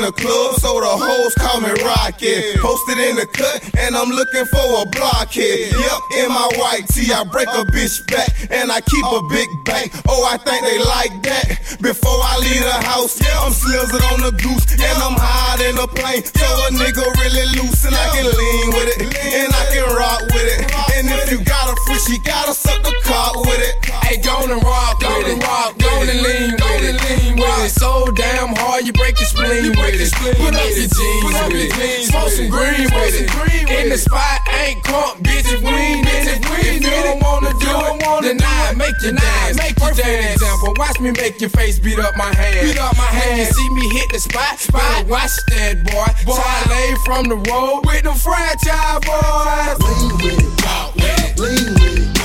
The 0.06 0.12
club, 0.14 0.54
so 0.62 0.78
the 0.78 0.86
hoes 0.86 1.34
call 1.34 1.58
me 1.58 1.74
Rocket. 1.82 2.62
Posted 2.62 2.98
in 2.98 3.18
the 3.18 3.26
cut, 3.26 3.58
and 3.74 3.98
I'm 3.98 4.10
looking 4.10 4.46
for 4.46 4.62
a 4.78 4.86
blockhead. 4.86 5.74
Yep, 5.74 6.00
in 6.22 6.28
my 6.30 6.46
white 6.62 6.86
tee, 6.94 7.10
I 7.10 7.26
break 7.26 7.50
a 7.50 7.66
bitch 7.74 8.06
back, 8.06 8.30
and 8.50 8.70
I 8.70 8.78
keep 8.86 9.02
a 9.02 9.22
big 9.26 9.50
bank. 9.66 9.90
Oh, 10.06 10.22
I 10.22 10.38
think 10.38 10.62
they 10.62 10.78
like 10.78 11.14
that. 11.26 11.82
Before 11.82 12.22
I 12.22 12.38
leave 12.38 12.62
the 12.62 12.78
house, 12.86 13.18
I'm 13.42 13.50
slizzard 13.50 14.04
on 14.14 14.22
the 14.22 14.34
goose, 14.38 14.66
and 14.78 14.98
I'm 15.02 15.18
high 15.18 15.58
in 15.66 15.74
the 15.74 15.88
plane. 15.90 16.22
So 16.22 16.46
a 16.46 16.70
nigga 16.70 17.02
really 17.18 17.46
loose, 17.58 17.82
and 17.82 17.94
I 17.94 18.06
can 18.14 18.30
lean 18.30 18.68
with 18.78 18.88
it, 18.94 18.98
and 19.10 19.50
I 19.50 19.64
can 19.74 19.86
rock 19.90 20.22
with 20.30 20.46
it. 20.46 20.70
And 20.94 21.10
if 21.10 21.34
you 21.34 21.42
got 21.42 21.66
a 21.66 21.74
free, 21.82 21.98
she 22.06 22.22
gotta 22.22 22.54
suck 22.54 22.78
the 22.82 22.94
cock 23.02 23.42
with 23.42 23.58
it. 23.58 23.74
Hey, 24.06 24.22
go 24.22 24.38
and 24.38 24.62
rock 24.62 25.02
with 25.02 25.34
it. 25.34 25.42
Rock, 25.42 25.74
go 25.82 25.90
and 26.06 26.20
lean 26.22 26.54
with 26.54 26.94
it. 26.94 26.96
Lean 27.02 27.34
with 27.34 27.66
it 27.66 27.74
so 27.74 28.06
damn 28.14 28.54
hard, 28.54 28.86
you 28.86 28.92
break 28.92 29.18
your 29.18 29.26
spleen 29.26 29.74
with 29.74 29.94
it. 29.94 29.95
Put 29.96 30.52
up 30.52 30.68
your 30.68 30.88
jeans 30.92 31.24
with 31.48 31.72
it. 31.72 32.04
Smoke 32.04 32.28
some 32.28 32.48
green 32.50 32.84
with 32.84 33.16
it. 33.16 33.32
In 33.70 33.88
the 33.88 33.96
spot, 33.96 34.40
ain't 34.60 34.82
crunk, 34.84 35.22
bitch, 35.22 35.48
if 35.52 35.60
we 35.62 35.70
ain't 35.70 36.06
in 36.06 36.28
it. 36.28 36.44
If 36.44 36.82
you 36.82 36.90
don't 36.90 37.22
wanna 37.22 37.52
do 37.58 37.66
it, 37.66 38.22
then 38.22 38.38
I 38.42 38.74
make 38.76 38.94
you 39.02 39.12
dance. 39.12 39.56
Make 39.56 39.78
you 39.80 39.94
dance. 39.94 40.42
Example, 40.42 40.74
watch 40.76 41.00
me 41.00 41.10
make 41.12 41.40
your 41.40 41.50
face 41.50 41.78
beat 41.78 41.98
up 41.98 42.16
my 42.16 42.34
hand. 42.34 42.66
Beat 42.66 42.78
up 42.78 42.96
my 42.96 43.04
hand. 43.04 43.38
You 43.38 43.44
see 43.46 43.68
me 43.70 43.88
hit 43.96 44.10
the 44.12 44.18
spot, 44.20 44.58
better 44.72 45.06
watch 45.08 45.32
that 45.48 45.82
boy. 45.84 46.06
Boy, 46.24 46.44
lay 46.68 46.94
from 47.04 47.28
the 47.28 47.36
road 47.50 47.86
with 47.86 48.02
them 48.02 48.14
franchise 48.14 49.00
boys. 49.00 49.80
Lean 49.80 50.12
with 50.20 50.44
it, 50.44 50.64
walk 50.64 50.94
with 50.94 51.24
it. 51.24 51.38
Lean 51.40 51.72
with 51.74 51.96
it, 51.96 52.15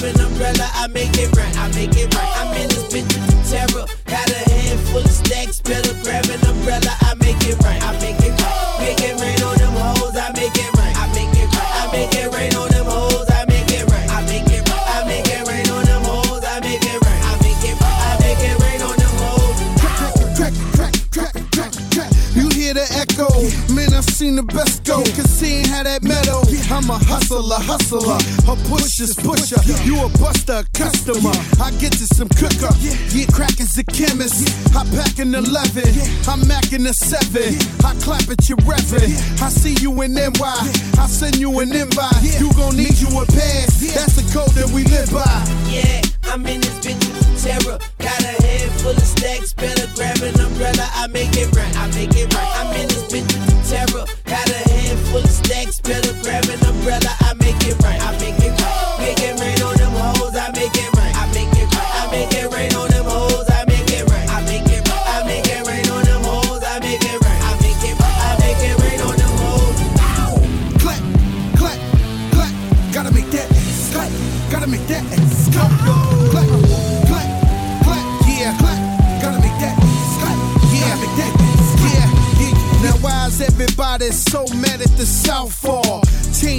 grab 0.00 0.14
an 0.14 0.20
umbrella. 0.20 0.70
I 0.74 0.86
make 0.88 1.16
it 1.18 1.34
right, 1.36 1.56
I 1.56 1.68
make 1.74 1.96
it 1.96 2.14
right. 2.14 2.32
I'm 2.38 2.56
in 2.56 2.68
this 2.68 2.84
bitch 2.88 3.12
with 3.14 3.50
terror. 3.50 3.86
Got 4.06 4.30
a 4.30 4.50
head 4.50 4.78
full 4.88 5.02
of 5.02 5.10
stacks, 5.10 5.60
better 5.60 5.94
grab 6.02 6.24
an 6.26 6.40
umbrella. 6.46 6.92
I 7.02 7.09
seen 24.20 24.36
the 24.36 24.42
best 24.42 24.84
go, 24.84 25.00
cause 25.16 25.40
that 25.40 26.02
metal. 26.04 26.44
I'm 26.68 26.84
a 26.92 27.00
hustler, 27.08 27.56
hustler. 27.56 28.20
A 28.44 28.54
push 28.68 29.00
is 29.00 29.16
pusher. 29.16 29.56
You 29.80 29.96
a 30.04 30.12
buster, 30.20 30.60
customer. 30.76 31.32
I 31.56 31.72
get 31.80 31.96
you 31.96 32.04
some 32.12 32.28
cooker. 32.28 32.68
Yeah, 33.16 33.24
crack 33.32 33.56
is 33.56 33.72
a 33.80 33.84
chemist. 33.84 34.44
I 34.76 34.84
pack 34.92 35.16
an 35.24 35.32
11. 35.32 35.88
I'm 36.28 36.44
macking 36.44 36.84
a 36.84 36.92
7. 36.92 37.48
I 37.80 37.96
clap 38.04 38.28
at 38.28 38.44
your 38.44 38.60
reverend. 38.68 39.16
I 39.40 39.48
see 39.48 39.72
you 39.80 39.88
in 40.02 40.12
NY. 40.12 40.60
I 41.00 41.06
send 41.08 41.40
you 41.40 41.48
an 41.60 41.72
invite. 41.72 42.20
You 42.36 42.52
gon' 42.52 42.76
need 42.76 43.00
you 43.00 43.08
a 43.16 43.24
pass. 43.24 43.80
That's 43.96 44.20
the 44.20 44.26
code 44.36 44.52
that 44.52 44.68
we 44.68 44.84
live 44.92 45.08
by. 45.16 45.24
Yeah, 45.64 46.04
I'm 46.28 46.44
in 46.44 46.60
this 46.60 46.76
bitch 46.84 47.00
with 47.08 47.40
terror. 47.40 47.80
Got 48.04 48.20
a 48.20 48.36
head 48.44 48.68
full 48.84 48.92
of 48.92 49.00
stacks. 49.00 49.54
Better 49.54 49.88
grab 49.96 50.20
an 50.20 50.36
umbrella. 50.38 50.84
I 50.92 51.08
make 51.08 51.32
it 51.40 51.48
right. 51.56 51.72
I 51.80 51.88
make 51.96 52.12
it 52.12 52.28
right. 52.36 52.52
I'm 52.60 52.76
in 52.76 52.89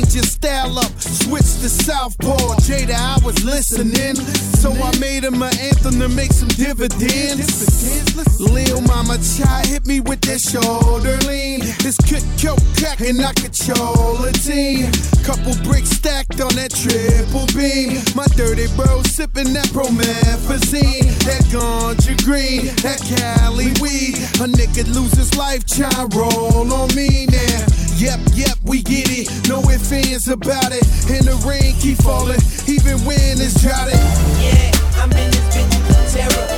change 0.01 0.13
his 0.13 0.31
style 0.31 0.77
up, 0.77 0.91
switch 0.99 1.59
to 1.61 1.69
Southpaw. 1.69 2.55
Jada, 2.61 2.95
I 2.95 3.25
was 3.25 3.43
listening, 3.43 4.15
so 4.15 4.71
I 4.71 4.97
made 4.99 5.23
him 5.23 5.41
an 5.41 5.55
anthem 5.59 5.99
to 5.99 6.09
make 6.09 6.31
some 6.31 6.49
dividends. 6.49 8.39
Lil 8.39 8.81
Mama 8.81 9.17
Chai 9.17 9.65
hit 9.65 9.85
me 9.85 9.99
with 9.99 10.21
that 10.21 10.39
shoulder 10.39 11.17
lean. 11.27 11.59
This 11.83 11.97
kick, 11.97 12.23
yo, 12.41 12.55
crack, 12.77 13.01
and 13.01 13.21
I 13.21 13.33
control 13.33 14.23
a 14.23 14.31
team. 14.31 14.91
Couple 15.23 15.53
bricks 15.63 15.89
stacked 15.89 16.41
on 16.41 16.55
that 16.55 16.71
triple 16.71 17.45
beam. 17.53 18.01
My 18.15 18.25
dirty 18.35 18.67
bro 18.75 19.03
sipping 19.03 19.53
that 19.53 19.67
promethazine. 19.67 21.11
That 21.25 21.43
ganja 21.51 22.15
green, 22.23 22.65
that 22.81 22.99
Cali 23.05 23.71
weed. 23.81 24.17
A 24.41 24.47
nigga 24.49 24.87
lose 24.93 25.13
his 25.13 25.35
life, 25.37 25.65
try 25.65 25.91
roll 26.15 26.71
on 26.73 26.95
me 26.95 27.27
now. 27.27 27.90
Yep, 28.01 28.19
yep, 28.33 28.57
we 28.63 28.81
get 28.81 29.11
it. 29.11 29.47
No 29.47 29.61
ifs, 29.69 29.91
ands 29.91 30.27
about 30.27 30.71
it. 30.71 30.81
and 31.11 31.23
the 31.23 31.37
rain, 31.47 31.75
keep 31.79 31.99
falling. 31.99 32.41
Even 32.67 32.97
when 33.05 33.37
it's 33.37 33.61
droughted. 33.61 33.93
Yeah, 34.41 34.71
I'm 34.97 35.11
in 35.11 35.29
this 35.29 35.55
bitch 35.55 36.11
terror. 36.11 36.50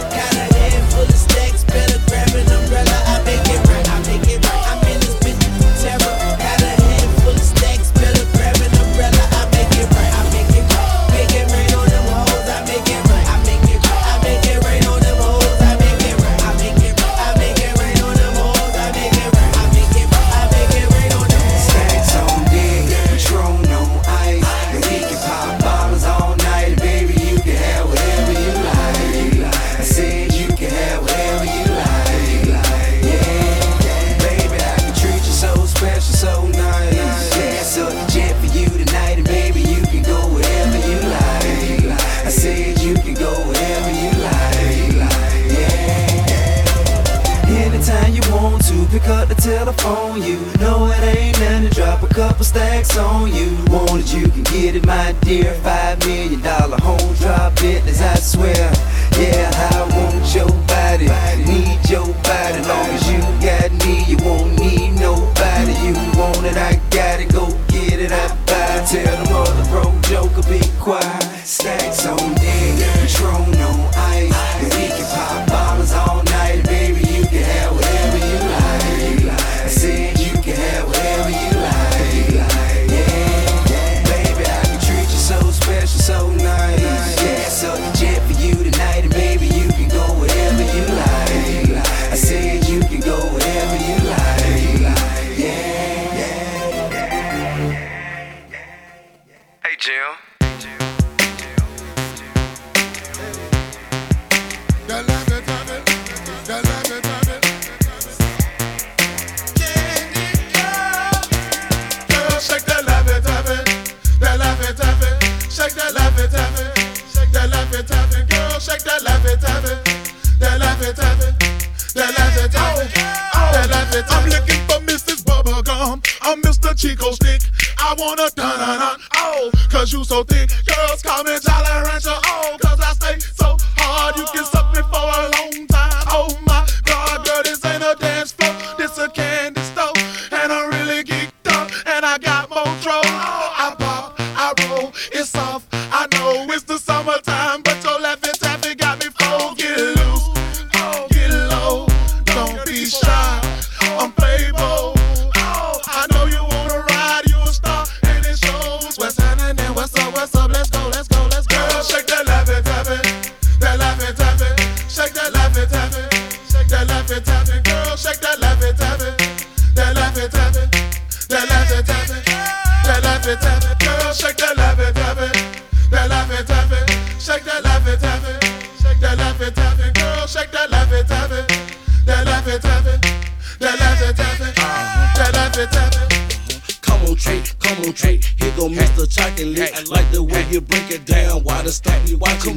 I'm 124.13 124.29
looking 124.29 124.61
for 124.69 124.79
Mrs. 124.85 125.23
Bubblegum. 125.23 126.05
I'm 126.21 126.41
Mr. 126.41 126.77
Chico 126.77 127.11
Stick. 127.11 127.41
I 127.77 127.95
wanna 127.97 128.29
dun 128.35 128.57
dun 128.59 128.79
dun. 128.79 128.99
Oh, 129.15 129.51
cause 129.69 129.91
you 129.91 130.03
so 130.03 130.23
thick. 130.23 130.49
Girls 130.65 131.01
call 131.01 131.23
me 131.23 131.37
Jolly 131.39 131.83
Rancher. 131.85 132.13
Oh, 132.25 132.57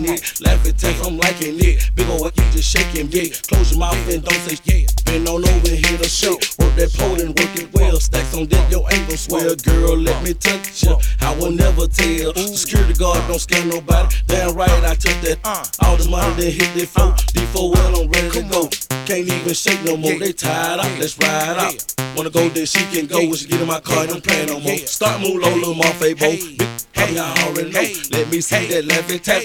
it. 0.08 0.40
Laugh 0.40 0.66
at 0.66 0.78
text, 0.78 1.04
I'm 1.04 1.18
liking 1.18 1.58
it. 1.58 1.90
Big 1.94 2.08
ol' 2.08 2.20
what 2.20 2.34
just 2.34 2.70
shaking, 2.70 3.08
yeah. 3.10 3.34
Close 3.48 3.72
your 3.72 3.80
mouth 3.80 4.12
and 4.12 4.22
don't 4.24 4.40
say 4.46 4.56
yeah. 4.64 4.86
Been 5.04 5.26
on 5.28 5.44
over 5.44 5.68
here 5.68 5.98
to 5.98 6.08
shake. 6.08 6.42
Work 6.58 6.74
that 6.76 6.92
pole 6.94 7.20
and 7.20 7.30
work 7.38 7.54
it 7.56 7.72
well. 7.72 8.00
Stacks 8.00 8.34
on 8.34 8.46
that, 8.46 8.70
your 8.70 8.84
angle 8.92 9.16
swell. 9.16 9.54
Girl, 9.56 9.96
let 9.96 10.22
me 10.24 10.34
touch 10.34 10.82
ya. 10.82 10.98
I 11.20 11.34
will 11.36 11.50
never 11.50 11.86
tell. 11.86 12.34
Security 12.34 12.94
guard 12.94 13.22
don't 13.28 13.40
scare 13.40 13.64
nobody. 13.66 14.14
Damn 14.26 14.54
right, 14.54 14.84
I 14.84 14.94
took 14.94 15.16
that. 15.22 15.38
Uh. 15.44 15.64
All 15.84 15.96
the 15.96 16.08
money 16.08 16.34
then 16.40 16.52
hit 16.52 16.74
that 16.74 16.88
flow. 16.88 17.12
D4 17.34 17.74
well, 17.74 18.02
I'm 18.02 18.10
ready 18.10 18.30
to 18.30 18.42
go. 18.48 18.68
Can't 19.06 19.28
even 19.28 19.54
shake 19.54 19.82
no 19.84 19.96
more. 19.96 20.18
They 20.18 20.32
tired 20.32 20.80
out, 20.80 20.98
let's 20.98 21.18
ride 21.18 21.58
out. 21.58 21.94
Wanna 22.16 22.30
go, 22.30 22.48
then 22.48 22.66
she 22.66 22.84
can 22.86 23.06
go. 23.06 23.18
When 23.18 23.34
she 23.34 23.46
get 23.46 23.60
in 23.60 23.66
my 23.66 23.80
car, 23.80 24.06
don't 24.06 24.22
plan 24.22 24.46
no 24.48 24.60
more. 24.60 24.76
Start 24.78 25.20
move 25.20 25.42
low, 25.42 25.54
little 25.54 25.74
Marfay, 25.74 26.18
boy 26.18 26.85
hey, 26.96 27.08
I'm 27.08 27.14
now 27.14 27.34
hey. 27.70 27.94
Let 28.10 28.30
me 28.30 28.40
see 28.40 28.56
hey, 28.56 28.80
that 28.80 28.84
levitate. 28.86 29.28
Hey, 29.28 29.44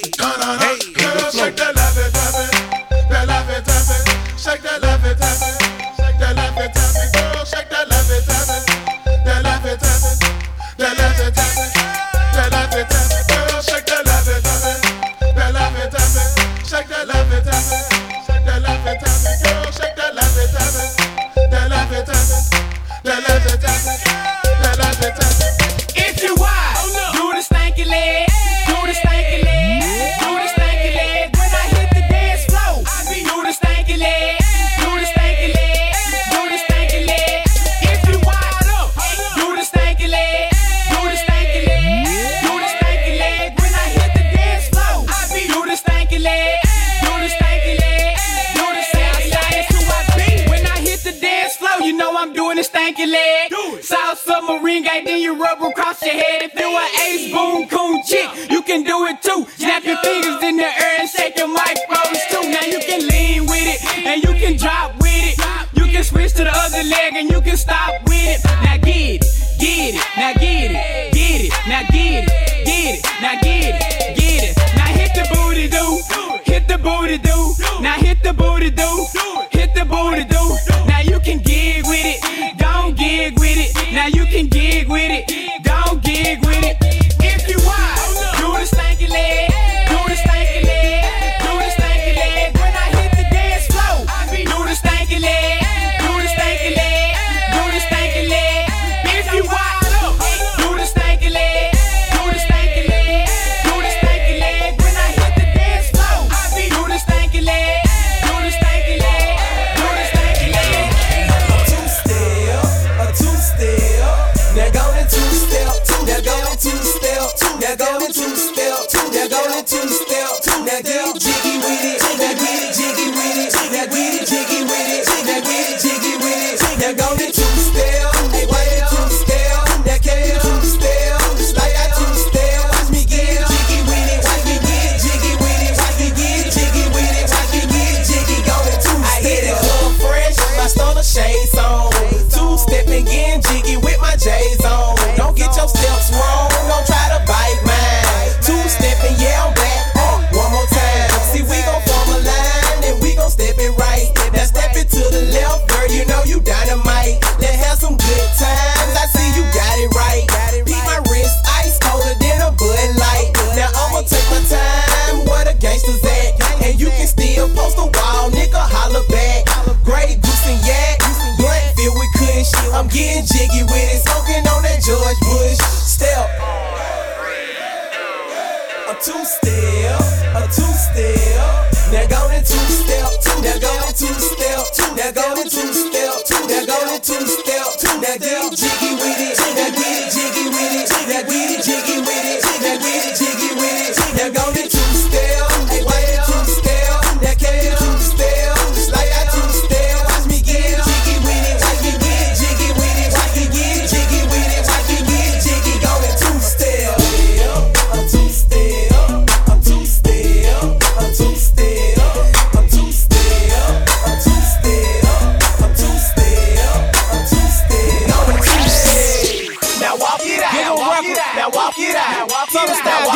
hey, 0.64 0.94
girl, 0.94 1.32
shake 1.32 1.56
that 1.58 1.81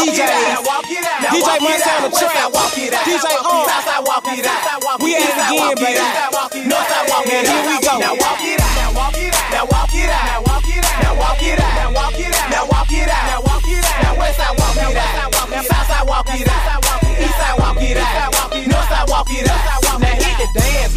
DJ, 0.06 0.22
DJ 1.34 1.50
Montana 1.66 2.10
Trap, 2.14 2.54
DJ 3.06 3.26
Arm. 3.42 3.66
We 5.02 5.16
at 5.16 5.22
it 5.26 5.34
again, 5.34 5.76
baby. 5.82 6.00
Now 6.70 7.22
here 7.26 7.64
we 7.66 7.75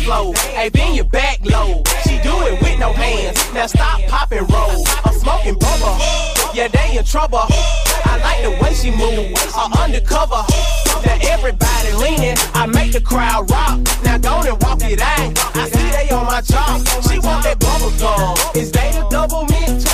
flow. 0.08 0.32
Hey, 0.56 0.70
bend 0.70 0.96
your 0.96 1.04
back 1.04 1.38
low. 1.44 1.82
She 2.04 2.16
do 2.24 2.34
it 2.48 2.56
with 2.62 2.78
no 2.80 2.92
hands. 2.92 3.36
Now 3.52 3.66
stop 3.66 4.00
popping 4.08 4.46
roll. 4.48 4.80
I'm 5.04 5.14
smoking 5.14 5.56
bubba. 5.56 5.92
Yeah, 6.54 6.68
they 6.68 6.96
in 6.96 7.04
trouble. 7.04 7.44
I 8.10 8.14
like 8.24 8.40
the 8.42 8.52
way 8.62 8.72
she 8.72 8.90
move. 8.90 9.36
I'm 9.54 9.72
undercover. 9.74 10.42
Now 11.04 11.18
everybody 11.34 11.92
leaning. 11.92 12.36
I 12.54 12.64
make 12.66 12.92
the 12.92 13.02
crowd 13.02 13.50
rock. 13.50 13.76
Now 14.02 14.16
go 14.16 14.34
and 14.48 14.56
walk 14.62 14.80
it 14.82 15.00
out. 15.00 15.28
I 15.54 15.68
see 15.68 15.88
they 15.96 16.08
on 16.14 16.24
my 16.24 16.40
job. 16.40 16.80
She 17.06 17.18
want 17.18 17.44
that 17.44 17.58
bubble 17.60 17.92
gum. 18.00 18.34
Is 18.56 18.72
they 18.72 18.92
the 18.92 19.04
double 19.10 19.44
mint? 19.52 19.84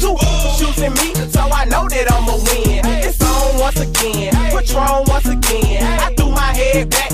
Two 0.00 0.16
choosing 0.56 0.94
me, 1.00 1.08
so 1.28 1.40
I 1.40 1.64
know 1.66 1.86
that 1.88 2.10
I'ma 2.10 2.36
win. 2.48 2.80
It's 3.04 3.20
on 3.20 3.60
once 3.60 3.80
again. 3.80 4.32
Patron 4.50 5.04
once 5.06 5.28
again. 5.28 6.00
I 6.00 6.14
threw 6.14 6.30
my 6.30 6.52
head 6.56 6.88
back 6.90 7.07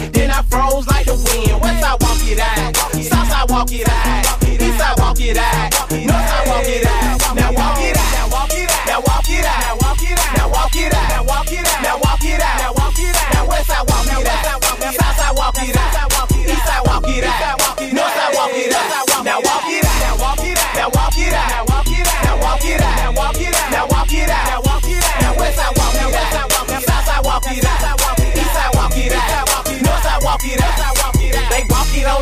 it 2.29 2.39
out, 2.39 2.77
South 2.77 3.31
I 3.31 3.45
walk 3.49 3.73
it 3.73 3.89
out, 3.89 4.49
East 4.49 4.81
I 4.81 4.95
walk 4.99 5.21
it 5.21 5.37
out, 5.37 5.73
North 5.91 6.13
I 6.13 6.45
walk 6.49 6.69
it 6.69 6.87
out. 6.87 7.35
Now 7.35 7.53
walk 7.53 7.79
it 7.81 7.97
out, 7.97 8.17
now 8.17 8.29
walk 8.31 8.51
it 8.53 8.71
out, 8.71 8.87
now 8.87 9.01
walk 9.01 9.31
it 9.31 9.45
out, 9.45 9.65
now 9.65 9.77
walk 9.81 10.03
it 10.03 10.19
out, 10.19 10.37
now 10.37 10.49
walk 10.49 10.77
it 10.77 10.95
out, 10.95 11.11
now 11.11 11.25
walk 11.25 11.53
it 11.53 11.67
out, 11.87 12.04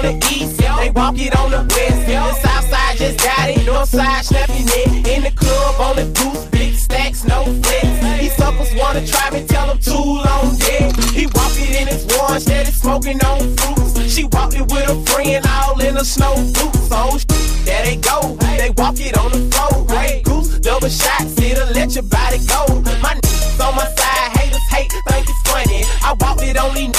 on 0.05 0.19
the 0.19 0.27
east, 0.35 0.59
they 0.59 0.91
walk 0.91 1.19
it 1.19 1.35
on 1.37 1.51
the 1.51 1.63
west. 1.75 2.07
The 2.07 2.33
south 2.41 2.69
side 2.69 2.97
just 2.97 3.19
got 3.19 3.49
it, 3.51 3.67
north 3.67 3.89
side 3.89 4.25
snapping 4.25 4.67
it. 4.67 5.07
In 5.07 5.23
the 5.23 5.31
club 5.31 5.81
on 5.81 5.97
the 5.97 6.07
goose, 6.19 6.45
big 6.47 6.75
stacks, 6.75 7.25
no 7.25 7.45
flex. 7.45 7.87
These 8.21 8.37
suckers 8.37 8.75
wanna 8.75 9.07
try 9.07 9.31
me, 9.31 9.47
tell 9.47 9.67
them 9.67 9.79
too 9.79 9.93
long 9.93 10.57
dead. 10.59 10.97
He 11.15 11.27
walk 11.27 11.55
it 11.57 11.81
in 11.81 11.89
his 11.89 12.07
one, 12.19 12.41
steady 12.41 12.71
smoking 12.71 13.23
on 13.25 13.57
fruits. 13.57 14.13
She 14.13 14.25
walked 14.25 14.55
it 14.55 14.67
with 14.71 14.89
a 14.89 14.97
friend, 15.11 15.45
all 15.47 15.81
in 15.81 15.95
the 15.95 16.05
snow 16.05 16.35
boots. 16.35 16.89
So 16.89 17.19
sh- 17.19 17.27
there 17.65 17.85
they 17.85 17.97
go, 17.97 18.37
they 18.59 18.71
walk 18.77 18.99
it 18.99 19.17
on 19.19 19.31
the 19.31 19.43
floor. 19.55 19.87
Grey 19.87 20.23
goose, 20.25 20.59
double 20.59 20.89
shots, 20.89 21.39
it'll 21.39 21.69
let 21.73 21.95
your 21.95 22.05
body 22.05 22.39
go. 22.47 22.67
My 23.01 23.15
niggas 23.15 23.61
on 23.67 23.75
my 23.77 23.87
side, 23.87 24.31
haters 24.39 24.67
hate, 24.71 24.91
think 25.09 25.27
it's 25.29 25.43
funny. 25.49 25.85
I 26.03 26.15
walked 26.21 26.43
it 26.43 26.57
only 26.57 26.91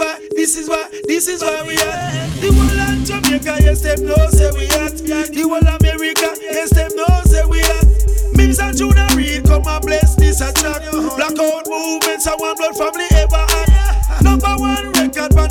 why. 0.00 0.18
This 0.32 0.56
is 0.56 0.68
why. 0.68 0.88
This 1.04 1.28
is 1.28 1.42
why 1.42 1.62
we 1.68 1.76
at. 1.76 2.32
The 2.40 2.48
whole 2.48 2.80
of 2.80 3.04
Jamaica 3.04 3.54
yes 3.60 3.82
them 3.84 4.06
know 4.08 4.16
say 4.32 4.50
we 4.56 4.66
at. 4.80 4.96
The 4.96 5.44
whole 5.44 5.60
America 5.60 6.28
yes 6.40 6.72
them 6.72 6.90
know 6.96 7.20
say 7.28 7.44
we 7.44 7.60
at. 7.60 7.84
Mims 8.32 8.58
and 8.58 8.76
Junior 8.76 9.06
Reid 9.14 9.44
come 9.44 9.66
and 9.68 9.82
bless 9.84 10.16
this 10.16 10.40
a 10.40 10.52
track. 10.56 10.80
Blackout 10.90 11.68
movements 11.68 12.26
and 12.26 12.40
one 12.40 12.56
blood 12.56 12.76
family 12.76 13.06
ever 13.12 13.44
had. 13.52 14.24
Number 14.24 14.54
one 14.56 14.88
record 14.96 15.36
on 15.36 15.50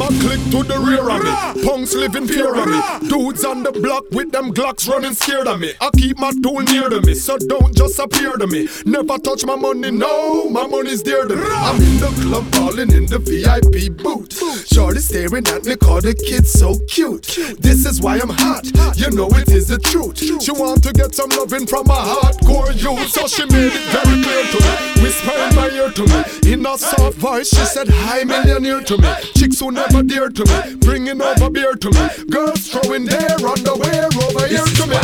my 0.00 0.08
click 0.24 0.40
to 0.50 0.62
the 0.64 0.78
rear 0.80 1.04
of 1.12 1.20
me. 1.22 1.62
Punks 1.62 1.92
living 1.94 2.26
fear 2.26 2.54
of 2.54 2.66
me. 2.66 3.08
Dudes 3.10 3.44
on 3.44 3.62
the 3.62 3.70
block 3.70 4.04
with 4.12 4.32
them 4.32 4.50
Glocks 4.54 4.88
running 4.88 5.12
scared 5.12 5.46
of 5.46 5.60
me. 5.60 5.74
I 5.78 5.90
keep 5.90 6.18
my 6.18 6.32
tool 6.42 6.60
near 6.60 6.88
to 6.88 7.02
me, 7.02 7.14
so 7.14 7.36
don't 7.36 7.76
just 7.76 7.98
appear 7.98 8.32
to 8.38 8.46
me. 8.46 8.66
Never 8.86 9.18
touch 9.18 9.44
my 9.44 9.56
money, 9.56 9.90
no, 9.90 10.48
my 10.48 10.66
money's 10.66 11.02
dear 11.02 11.26
to 11.26 11.36
me. 11.36 11.42
I'm 11.44 11.76
in 11.76 12.00
the 12.00 12.08
club 12.24 12.50
balling 12.52 12.92
in 12.92 13.04
the 13.06 13.18
VIP 13.18 13.92
booth. 14.02 14.32
Shorty 14.72 15.00
staring 15.00 15.46
at 15.48 15.64
me, 15.66 15.76
call 15.76 16.00
the 16.00 16.14
kid 16.14 16.46
so 16.46 16.78
cute. 16.88 17.26
This 17.60 17.84
is 17.84 18.00
why 18.00 18.20
I'm 18.20 18.30
hot, 18.30 18.64
you 18.96 19.10
know 19.10 19.28
it 19.36 19.50
is 19.50 19.68
the 19.68 19.78
truth. 19.78 20.16
She 20.42 20.50
want 20.50 20.82
to 20.84 20.92
get 20.94 21.14
some 21.14 21.28
loving 21.30 21.66
from 21.66 21.90
a 21.90 22.00
hardcore 22.00 22.72
youth, 22.72 23.10
so 23.10 23.26
she 23.26 23.44
made 23.44 23.72
it 23.74 23.84
very 23.92 24.22
clear 24.24 24.44
to 24.48 24.58
me. 24.64 24.90
Whisper 25.02 25.32
in 25.32 25.56
my 25.56 25.68
ear 25.68 25.90
to 25.90 26.04
me, 26.06 26.52
in 26.52 26.64
a 26.66 26.78
soft 26.78 27.16
voice, 27.16 27.48
she 27.48 27.64
said, 27.64 27.88
Hi, 27.88 28.24
millionaire 28.24 28.82
to 28.82 28.98
me. 28.98 29.12
Chicks 29.34 29.60
who 29.60 29.70
never 29.72 29.89
dear 30.10 30.28
to 30.28 30.44
me, 30.44 30.76
bringing 30.76 31.22
over 31.22 31.50
beer 31.50 31.74
to 31.74 31.90
me. 31.90 32.08
Girls 32.30 32.68
throwing 32.68 33.04
their 33.04 33.36
underwear 33.46 34.08
over 34.24 34.46
here 34.46 34.64
to 34.64 34.86
me. 34.86 34.96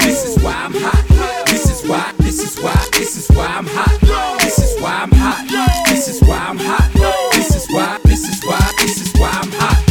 This 0.00 0.24
is 0.24 0.42
why 0.42 0.54
I'm 0.54 0.74
hot. 0.74 1.46
This 1.46 1.70
is 1.70 1.88
why. 1.88 2.12
This 2.18 2.40
is 2.40 2.56
why. 2.62 2.88
This 2.92 3.16
is 3.16 3.36
why 3.36 3.46
I'm 3.46 3.66
hot. 3.66 4.40
This 4.40 4.58
is 4.58 4.80
why 4.80 5.02
I'm 5.02 5.10
hot. 5.12 5.46
This 5.88 6.08
is 6.08 6.22
why 6.22 6.38
I'm 6.38 6.58
hot. 6.58 6.90
This 7.32 7.54
is 7.54 7.66
why. 7.70 7.98
This 8.04 8.28
is 8.28 8.44
why. 8.44 8.72
This 8.78 9.00
is 9.00 9.12
why 9.20 9.30
I'm 9.30 9.50
hot. 9.52 9.82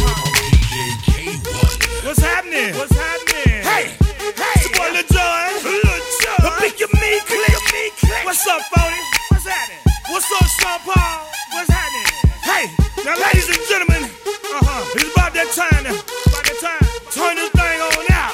What's 2.04 2.20
happening? 2.20 2.74
What's 2.76 2.94
happening? 2.94 3.62
Hey, 3.62 3.94
hey, 3.94 4.54
it's 4.54 4.64
your 4.64 4.74
boy 4.78 4.90
Lil 4.94 5.06
Jon. 5.10 5.54
Lil 5.64 5.82
Jon. 6.22 6.38
I 6.42 6.58
pick 6.60 6.78
your 6.80 6.90
meat 6.94 7.22
click. 7.26 8.24
What's 8.24 8.46
up, 8.46 8.62
Phony? 8.74 9.02
What's 9.30 9.46
happening? 9.46 9.82
What's 10.10 10.30
up, 10.32 10.46
Sean 10.60 10.78
Paul? 10.80 11.26
What's 11.52 11.70
happening? 11.70 12.25
Hey, 12.56 12.72
now, 13.04 13.12
ladies 13.20 13.48
and 13.52 13.58
gentlemen, 13.68 14.02
uh 14.04 14.64
huh, 14.64 14.96
it's 14.96 15.12
about 15.12 15.34
that 15.34 15.52
time. 15.52 15.84
Now. 15.84 15.92
About 15.92 16.40
that 16.48 16.56
time. 16.56 16.88
Turn 17.12 17.36
this 17.36 17.52
thing 17.52 17.80
on 17.84 17.92
out. 18.08 18.32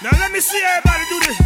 Now 0.00 0.14
let 0.22 0.30
me 0.30 0.38
see 0.38 0.62
everybody 0.62 1.02
do 1.10 1.18
this. 1.26 1.43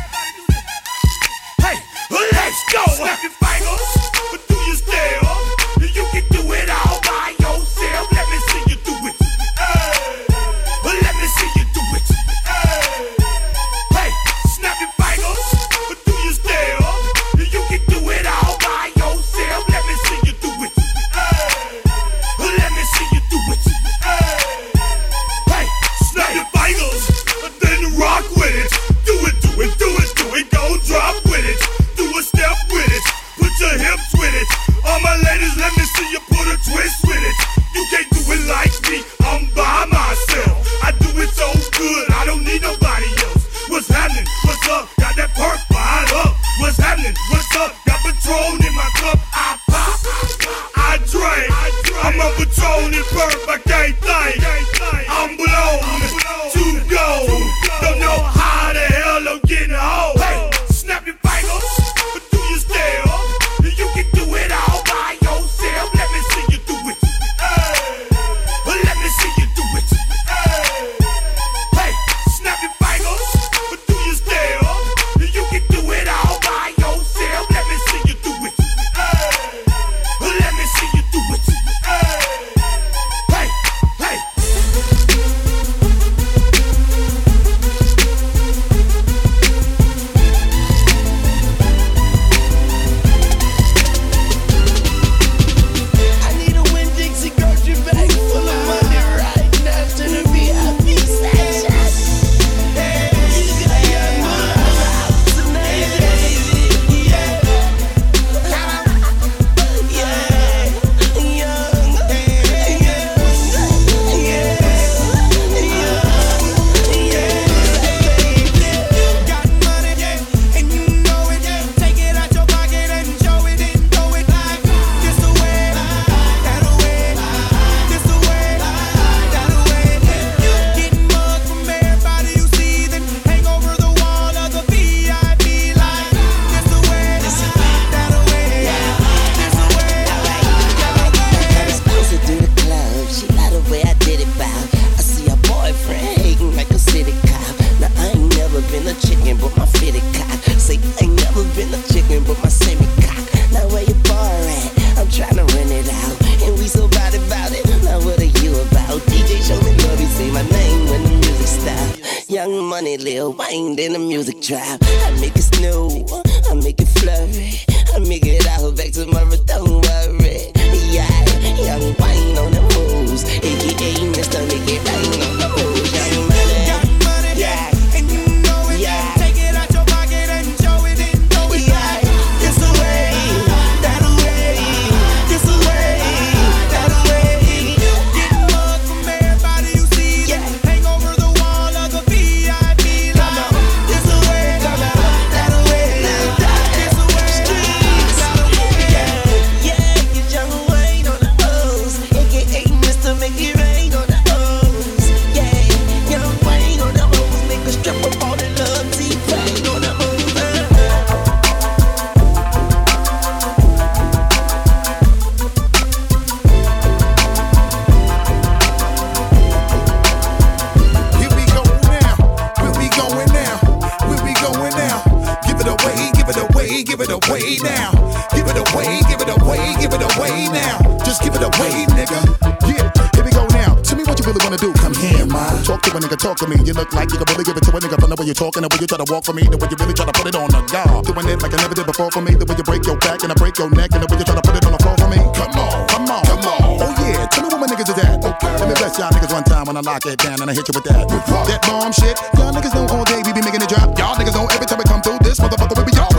you 238.29 238.37
talking, 238.37 238.61
the 238.61 238.69
way 238.69 238.77
you 238.77 238.87
try 238.87 239.01
to 239.01 239.09
walk 239.09 239.25
for 239.25 239.33
me, 239.33 239.41
the 239.49 239.57
way 239.57 239.73
you 239.73 239.77
really 239.81 239.97
try 239.97 240.05
to 240.05 240.13
put 240.13 240.29
it 240.29 240.37
on 240.37 240.53
the 240.53 240.61
guard. 240.69 241.09
Doing 241.09 241.29
it 241.33 241.41
like 241.41 241.57
I 241.57 241.59
never 241.65 241.73
did 241.73 241.89
before 241.89 242.13
for 242.13 242.21
me, 242.21 242.37
the 242.37 242.45
way 242.45 242.53
you 242.61 242.67
break 242.69 242.85
your 242.85 243.01
back 243.01 243.25
and 243.25 243.33
I 243.33 243.37
break 243.41 243.57
your 243.57 243.73
neck, 243.73 243.97
and 243.97 244.05
the 244.05 244.09
way 244.13 244.21
you 244.21 244.27
try 244.29 244.37
to 244.37 244.45
put 244.45 244.53
it 244.53 244.65
on 244.69 244.77
the 244.77 244.81
floor 244.85 244.97
for 245.01 245.09
me. 245.09 245.17
Come 245.33 245.57
on, 245.57 245.89
come 245.89 246.07
on, 246.13 246.23
come 246.29 246.45
on. 246.45 246.61
Oh 246.85 246.93
yeah, 247.09 247.25
tell 247.33 247.49
me 247.49 247.49
what 247.49 247.65
my 247.65 247.69
niggas 247.73 247.89
is 247.89 247.97
at. 247.97 248.21
Okay. 248.21 248.53
Let 248.61 248.69
me 248.69 248.77
bless 248.77 249.01
y'all 249.01 249.09
niggas 249.09 249.33
one 249.33 249.49
time 249.49 249.65
when 249.65 249.81
I 249.81 249.83
lock 249.83 250.05
it 250.05 250.21
down 250.21 250.45
and 250.45 250.49
I 250.51 250.53
hit 250.53 250.69
you 250.69 250.77
with 250.77 250.85
that. 250.93 251.09
That 251.09 251.61
bomb 251.65 251.89
shit, 251.97 252.21
y'all 252.37 252.53
niggas 252.53 252.77
know 252.77 252.85
all 252.93 253.09
day 253.09 253.25
we 253.25 253.33
be 253.33 253.41
making 253.41 253.65
it 253.65 253.73
drop. 253.73 253.97
Y'all 253.97 254.13
niggas 254.13 254.37
know 254.37 254.45
every 254.53 254.69
time 254.69 254.77
we 254.77 254.85
come 254.85 255.01
through 255.01 255.25
this 255.25 255.41
motherfucker 255.41 255.81
we 255.81 255.89
be 255.89 255.97
y'all. 255.97 256.18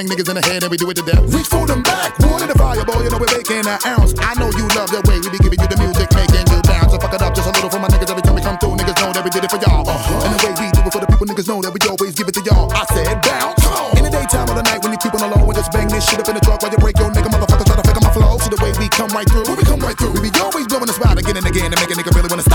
bang 0.00 0.08
niggas 0.08 0.28
in 0.28 0.36
the 0.36 0.44
head 0.48 0.62
and 0.64 0.70
we 0.70 0.76
do 0.76 0.88
it 0.88 0.96
to 0.96 1.04
death. 1.04 1.20
Reach 1.28 1.48
for 1.48 1.66
them 1.66 1.82
back, 1.82 2.16
water 2.24 2.46
the 2.48 2.56
fire, 2.56 2.84
boy, 2.84 3.04
you 3.04 3.10
know 3.12 3.20
we're 3.20 3.32
making 3.36 3.60
an 3.60 3.78
ounce. 3.84 4.16
I 4.16 4.32
know 4.40 4.48
you 4.56 4.64
love 4.72 4.88
the 4.88 5.04
way 5.04 5.20
we 5.20 5.28
be 5.28 5.40
giving 5.44 5.60
you 5.60 5.68
the 5.68 5.76
music, 5.76 6.08
making 6.16 6.46
you 6.48 6.58
bounce. 6.64 6.96
I 6.96 6.98
fuck 6.98 7.12
it 7.12 7.20
up 7.20 7.36
just 7.36 7.48
a 7.48 7.52
little 7.52 7.68
for 7.68 7.80
my 7.80 7.88
niggas 7.92 8.08
every 8.08 8.24
time 8.24 8.36
we 8.36 8.40
come 8.40 8.56
through. 8.56 8.80
Niggas 8.80 8.96
know 8.96 9.12
that 9.12 9.20
we 9.20 9.30
did 9.30 9.44
it 9.44 9.50
for 9.52 9.60
y'all. 9.60 9.84
Uh-huh. 9.84 10.24
And 10.24 10.32
the 10.32 10.40
way 10.40 10.52
we 10.56 10.66
do 10.72 10.80
it 10.80 10.92
for 10.92 11.00
the 11.04 11.08
people, 11.10 11.26
niggas 11.28 11.48
know 11.48 11.60
that 11.60 11.72
we 11.72 11.80
always 11.84 12.14
give 12.16 12.28
it 12.28 12.34
to 12.40 12.42
y'all. 12.48 12.72
I 12.72 12.84
said 12.96 13.20
bounce. 13.20 13.60
In 14.00 14.08
the 14.08 14.12
daytime 14.12 14.48
or 14.48 14.56
the 14.56 14.64
night 14.64 14.80
when 14.80 14.96
you 14.96 15.00
keepin' 15.00 15.20
alone, 15.20 15.44
we 15.44 15.52
just 15.52 15.68
bang 15.72 15.88
this 15.92 16.08
shit 16.08 16.20
up 16.20 16.28
in 16.32 16.34
the 16.34 16.44
truck 16.44 16.64
while 16.64 16.72
you 16.72 16.80
break 16.80 16.96
your 16.96 17.12
nigga 17.12 17.28
motherfucker 17.28 17.66
try 17.68 17.76
to 17.76 17.84
fake 17.84 18.00
my 18.00 18.12
flow. 18.16 18.40
See 18.40 18.48
the 18.48 18.60
way 18.64 18.72
we 18.80 18.88
come 18.88 19.12
right 19.12 19.28
through, 19.28 19.44
when 19.44 19.58
we 19.60 19.64
come 19.68 19.80
right 19.84 19.96
through, 20.00 20.16
we 20.16 20.32
be 20.32 20.32
always 20.40 20.64
blowin' 20.64 20.88
the 20.88 20.96
spot 20.96 21.20
again 21.20 21.36
and 21.36 21.44
again 21.44 21.68
and 21.68 21.76
make 21.76 21.92
a 21.92 21.96
nigga 21.98 22.08
really 22.16 22.30
wanna 22.32 22.46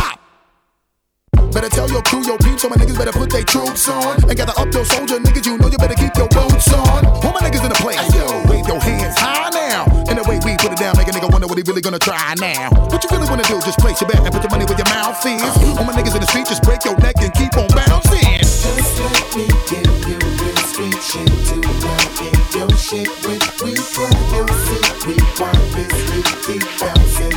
Better 1.65 1.81
tell 1.81 1.89
your 1.89 2.03
crew, 2.03 2.21
your 2.21 2.37
peeps, 2.37 2.61
so 2.61 2.69
my 2.69 2.77
niggas 2.77 2.93
better 2.93 3.11
put 3.11 3.31
their 3.33 3.41
troops 3.41 3.89
on. 3.89 4.21
And 4.29 4.37
gather 4.37 4.53
up 4.53 4.69
your 4.69 4.85
soldier, 4.85 5.17
niggas, 5.17 5.49
you 5.49 5.57
know 5.57 5.65
you 5.65 5.81
better 5.81 5.97
keep 5.97 6.13
your 6.13 6.29
boots 6.29 6.69
on. 6.69 7.01
All 7.25 7.33
my 7.33 7.41
niggas 7.41 7.65
in 7.65 7.73
the 7.73 7.81
place? 7.81 7.97
Hey, 7.97 8.21
yo, 8.21 8.45
wave 8.45 8.67
your 8.69 8.77
hands 8.77 9.17
high 9.17 9.49
now. 9.49 9.89
And 10.05 10.13
the 10.13 10.23
way 10.29 10.37
we 10.45 10.53
put 10.61 10.73
it 10.73 10.77
down, 10.77 10.93
make 10.93 11.07
a 11.07 11.11
nigga 11.11 11.25
wonder 11.25 11.47
what 11.47 11.57
he 11.57 11.65
really 11.65 11.81
gonna 11.81 11.97
try 11.97 12.35
now. 12.37 12.69
What 12.69 13.01
you 13.01 13.09
really 13.09 13.25
wanna 13.25 13.49
do? 13.49 13.57
Just 13.65 13.79
place 13.81 13.97
your 13.97 14.05
bet 14.05 14.21
and 14.21 14.29
put 14.29 14.45
your 14.45 14.53
money 14.53 14.69
where 14.69 14.77
your 14.77 14.85
mouth 14.93 15.17
is. 15.25 15.41
All 15.73 15.81
my 15.89 15.97
niggas 15.97 16.13
in 16.13 16.21
the 16.21 16.29
street, 16.29 16.45
just 16.45 16.61
break 16.61 16.85
your 16.85 16.93
neck 17.01 17.17
and 17.17 17.33
keep 17.33 17.57
on 17.57 17.65
bouncing. 17.73 18.45
Just 18.45 19.01
let 19.01 19.25
me 19.33 19.49
give 19.65 19.89
you 20.05 20.21
real 20.21 20.61
street 20.69 21.01
shit 21.01 21.25
to 21.49 21.65
run 21.81 22.05
in 22.29 22.37
your 22.53 22.69
shit 22.77 23.09
with. 23.25 23.41
We 23.65 23.73
try 23.73 24.13
your 24.37 24.45
feet. 24.69 25.01
we 25.09 25.17
want 25.41 25.65
this, 25.73 25.97
we 26.13 26.21
keep 26.45 26.61
bouncing. 26.77 27.34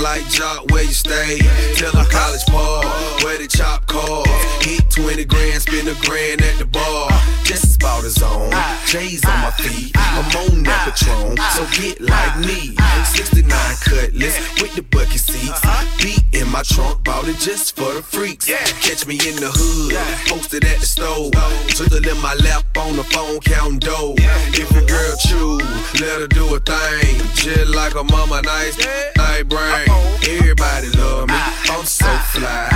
Like 0.00 0.26
Jock, 0.28 0.70
where 0.70 0.82
you 0.82 0.92
stay? 0.92 1.38
Tell 1.76 1.92
them 1.92 2.06
college 2.06 2.44
ball, 2.46 2.84
where 3.22 3.38
the 3.38 3.46
chop 3.48 3.86
call. 3.86 4.24
Hit 4.60 4.90
20 4.90 5.24
grand, 5.24 5.62
spend 5.62 5.88
a 5.88 5.94
grand 6.06 6.42
at 6.42 6.58
the 6.58 6.66
bar. 6.66 7.10
Just 7.44 7.76
about 7.76 8.02
his 8.04 8.22
own. 8.22 8.50
J's 8.86 9.24
on 9.24 9.40
my 9.40 9.50
feet, 9.50 9.92
I'm 9.96 10.24
on 10.36 10.62
that 10.64 10.94
Patron, 10.94 11.36
so 11.54 11.66
get 11.76 12.00
like 12.00 12.38
me. 12.38 12.76
69 13.04 13.48
cutlass 13.84 14.38
with 14.60 14.74
the 14.74 14.82
bucket 14.82 15.20
seats. 15.20 15.60
Beat 15.98 16.22
in 16.32 16.50
my 16.50 16.62
trunk, 16.62 17.04
bought 17.04 17.28
it 17.28 17.38
just 17.38 17.76
for 17.76 17.92
the 17.92 18.02
freaks. 18.02 18.46
Catch 18.46 19.06
me 19.06 19.14
in 19.26 19.36
the 19.36 19.50
hood, 19.52 19.94
posted 20.28 20.64
at 20.64 20.80
the 20.80 20.86
store. 20.86 21.30
Twiddle 21.68 22.08
in 22.08 22.20
my 22.22 22.34
lap 22.34 22.64
on 22.78 22.96
the 22.96 23.04
phone, 23.04 23.40
counting 23.40 23.78
dough. 23.78 24.14
If 24.18 24.70
a 24.70 24.84
girl 24.86 25.16
chew, 25.18 25.58
let 26.00 26.20
her 26.20 26.28
do 26.28 26.54
a 26.54 26.60
thing. 26.60 27.18
Just 27.34 27.74
like 27.74 27.94
a 27.94 28.04
mama, 28.04 28.42
nice, 28.42 28.78
night 29.16 29.48
brain. 29.48 29.83
Everybody 30.28 30.90
love 30.98 31.28
me, 31.28 31.34
I'm 31.34 31.84
so 31.84 32.06
fly. 32.32 32.68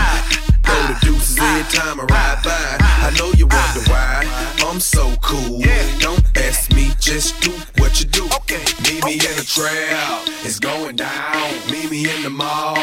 Throw 0.65 0.83
the 0.87 0.99
deuces 1.01 1.39
every 1.39 1.65
time 1.73 2.01
I 2.01 2.05
ride 2.05 2.41
by. 2.45 2.77
I 3.07 3.11
know 3.19 3.33
you 3.37 3.47
wonder 3.47 3.91
why 3.91 4.25
I'm 4.67 4.81
so 4.81 5.15
cool. 5.23 5.63
Don't 5.99 6.25
ask 6.37 6.73
me, 6.73 6.93
just 7.01 7.41
do 7.41 7.53
what 7.79 8.01
you 8.01 8.07
do. 8.07 8.25
Meet 8.83 9.05
me 9.05 9.13
in 9.15 9.37
the 9.37 9.45
trap, 9.47 10.23
it's 10.45 10.59
going 10.59 10.97
down. 10.97 11.53
Meet 11.71 11.91
me 11.91 12.11
in 12.11 12.23
the 12.23 12.31
mall, 12.31 12.77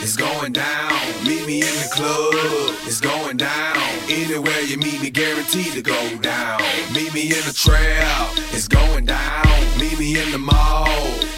it's 0.00 0.16
going 0.16 0.52
down. 0.52 0.92
Meet 1.24 1.46
me 1.46 1.60
in 1.60 1.74
the 1.82 1.90
club, 1.92 2.74
it's 2.86 3.00
going 3.00 3.36
down. 3.36 3.76
Anywhere 4.08 4.60
you 4.62 4.76
meet 4.78 5.00
me, 5.00 5.10
guaranteed 5.10 5.72
to 5.72 5.82
go 5.82 6.16
down. 6.18 6.60
Meet 6.92 7.14
me 7.14 7.22
in 7.22 7.44
the 7.46 7.52
trap, 7.54 8.32
it's 8.52 8.68
going 8.68 9.04
down. 9.04 9.46
Meet 9.78 9.98
me 9.98 10.20
in 10.20 10.30
the 10.32 10.38
mall, 10.38 10.86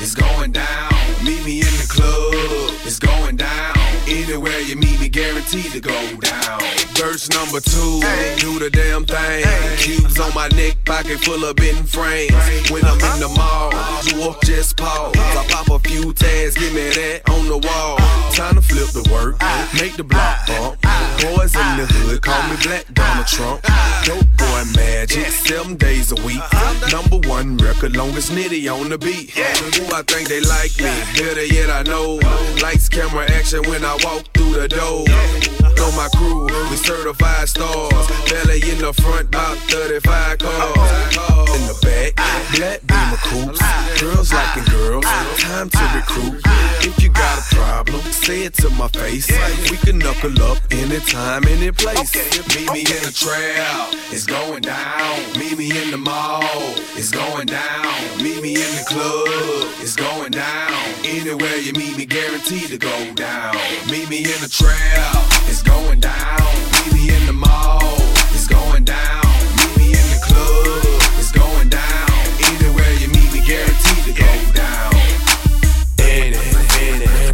it's 0.01 0.14
going 0.14 0.53
down. 0.53 1.01
Meet 1.25 1.45
me 1.45 1.61
in 1.61 1.75
the 1.79 1.87
club, 1.89 2.75
it's 2.85 2.99
going 2.99 3.37
down. 3.37 3.77
Anywhere 4.09 4.59
you 4.61 4.75
meet 4.75 5.01
me, 5.01 5.09
guaranteed 5.09 5.70
to 5.70 5.81
go 5.81 6.16
down. 6.16 6.61
Verse 6.95 7.31
number 7.31 7.61
two, 7.61 8.01
do 8.39 8.59
the 8.59 8.68
damn 8.73 9.05
thing. 9.05 9.45
Cubes 9.79 10.18
on 10.18 10.35
my 10.35 10.49
neck, 10.49 10.85
pocket 10.85 11.20
full 11.20 11.45
of 11.45 11.55
bitten 11.55 11.85
frames. 11.85 12.33
When 12.70 12.85
I'm 12.85 12.99
in 13.14 13.20
the 13.20 13.33
mall, 13.37 13.73
uh-huh. 13.73 14.03
you 14.11 14.20
walk 14.20 14.43
just 14.43 14.77
pause. 14.77 15.14
I 15.16 15.47
pop 15.49 15.70
a 15.70 15.79
few 15.89 16.12
tags, 16.12 16.55
give 16.57 16.75
me 16.75 16.91
that 16.91 17.23
on 17.31 17.47
the 17.47 17.59
wall. 17.59 18.22
Time 18.35 18.55
to 18.55 18.62
flip 18.62 18.89
the 18.89 19.07
work, 19.12 19.37
make 19.80 19.97
the 19.97 20.05
block 20.05 20.47
bump. 20.47 20.80
Boys 21.20 21.55
in 21.55 21.76
the 21.76 21.87
hood, 21.87 22.22
call 22.22 22.43
me 22.49 22.57
Black 22.62 22.87
Donald 22.95 23.26
Trump. 23.26 23.62
Dope 24.05 24.26
boy 24.39 24.64
magic, 24.74 25.26
seven 25.26 25.76
days 25.76 26.12
a 26.12 26.16
week. 26.26 26.43
Number 26.91 27.28
one 27.28 27.59
record, 27.59 27.95
longest 27.95 28.33
Nitti 28.33 28.72
on 28.72 28.89
the 28.89 28.97
beat. 28.97 29.30
Who 29.30 29.85
I 29.95 30.03
think 30.03 30.28
they 30.28 30.41
like 30.41 30.72
me, 30.80 30.91
better 31.20 31.45
yet 31.45 31.68
I 31.68 31.83
know. 31.83 32.20
Lights, 32.62 32.89
camera, 32.89 33.30
action 33.30 33.62
when 33.68 33.85
I 33.85 33.99
walk 34.03 34.24
through 34.33 34.55
the 34.55 34.68
door. 34.68 35.05
Know 35.76 35.93
my 35.93 36.09
crew, 36.16 36.47
we 36.70 36.76
certified 36.76 37.49
stars. 37.49 38.07
Belly 38.30 38.62
in 38.64 38.78
the 38.78 38.93
front, 38.95 39.28
about 39.28 39.59
35 39.68 40.39
cars. 40.39 41.16
In 41.53 41.62
the 41.68 41.76
back, 41.83 42.16
black 42.57 42.80
beamer 42.89 43.20
coops. 43.28 43.61
Girls 44.01 44.33
liking 44.33 44.64
girls, 44.72 45.05
time 45.39 45.68
to 45.68 45.85
recruit. 45.95 46.41
If 46.85 47.03
you 47.03 47.11
got 47.11 47.39
a 47.39 47.55
problem, 47.55 48.01
say 48.23 48.45
it 48.45 48.55
to 48.55 48.70
my 48.70 48.87
face. 48.89 49.29
We 49.68 49.77
can 49.79 49.99
knuckle 49.99 50.41
up 50.43 50.59
anytime, 50.70 51.45
any 51.49 51.73
place. 51.73 52.14
Meet 52.55 52.73
me 52.73 52.81
in 52.81 53.03
the 53.03 53.12
trap, 53.12 53.91
it's 54.12 54.27
going 54.27 54.62
down. 54.62 55.18
Meet 55.37 55.59
me 55.59 55.66
in 55.83 55.91
the 55.91 55.97
mall, 55.97 56.45
it's 56.95 57.11
going 57.11 57.47
down. 57.47 57.87
Meet 58.23 58.41
me 58.41 58.55
in 58.55 58.70
the 58.79 58.85
club, 58.87 59.66
it's 59.83 59.97
going 59.97 60.31
down. 60.31 60.70
Anywhere 61.05 61.57
you 61.57 61.73
meet 61.73 61.97
me, 61.97 62.07
guaranteed 62.07 62.68
to 62.68 62.79
go 62.79 62.97
down. 63.14 63.57
Meet 63.91 64.09
me 64.09 64.18
in 64.18 64.39
the 64.41 64.49
trap, 64.49 65.27
it's 65.51 65.62
going 65.62 65.99
down. 65.99 66.39
Meet 66.79 66.95
me 66.95 67.14
in 67.16 67.27
the 67.27 67.33
mall, 67.33 67.83
it's 68.31 68.47
going 68.47 68.85
down. 68.85 69.27
Meet 69.59 69.75
me 69.79 69.87
in 69.99 70.07
the 70.14 70.20
club, 70.23 71.03
it's 71.18 71.33
going 71.33 71.68
down. 71.68 72.11
Anywhere 72.39 72.93
you 73.03 73.09
meet 73.09 73.33
me, 73.35 73.41
guaranteed 73.45 74.05
to 74.07 74.12
go 74.14 74.31
down. 74.55 74.82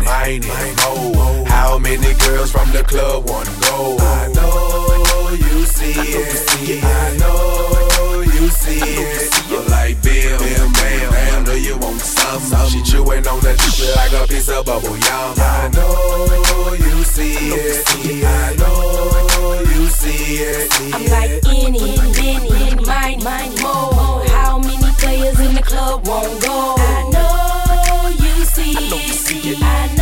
In 0.08 0.34
it, 0.34 0.44
in 0.44 0.48
mine 0.48 0.68
it, 0.68 1.14
mo. 1.14 1.44
How 1.46 1.78
many 1.78 2.14
girls 2.14 2.50
from 2.50 2.70
the 2.72 2.82
club 2.82 3.28
wanna 3.28 3.50
go? 3.60 3.96
I 3.98 4.28
know 4.32 5.30
you 5.32 5.64
see 5.64 5.92
it. 5.92 6.84
I 6.84 7.16
know 7.16 8.20
you 8.22 8.48
see 8.48 8.80
it. 8.80 9.50
You're 9.50 9.64
like 9.68 10.02
Bill, 10.02 10.38
Bam, 10.38 10.72
Bam, 10.72 11.10
Bam. 11.12 11.44
Know 11.44 11.54
you 11.54 11.76
want 11.78 12.00
some. 12.00 12.68
She 12.68 12.82
chewing 12.82 13.26
on 13.26 13.40
that 13.40 13.58
shit 13.60 13.94
like 13.96 14.12
a 14.12 14.26
piece 14.26 14.48
of 14.48 14.66
bubble 14.66 14.96
yum. 14.96 15.34
I 15.38 15.70
know 15.72 16.74
you 16.74 17.04
see 17.04 17.52
it. 17.52 18.24
I 18.24 18.54
know 18.56 19.60
you 19.60 19.86
see 19.88 20.44
it. 20.44 20.72
I'm 20.94 21.04
like 21.06 21.44
any, 21.46 21.96
many, 22.16 22.84
mine, 22.84 23.22
mine, 23.22 23.54
more. 23.62 24.24
How 24.28 24.58
many 24.58 24.90
players 24.98 25.40
in 25.40 25.54
the 25.54 25.62
club 25.62 26.06
won't 26.06 26.42
go? 26.42 26.74
I 26.78 27.10
know 27.12 28.08
you 28.10 28.44
see 28.44 28.72
it. 28.72 29.62
I 29.62 29.94
know 29.96 29.97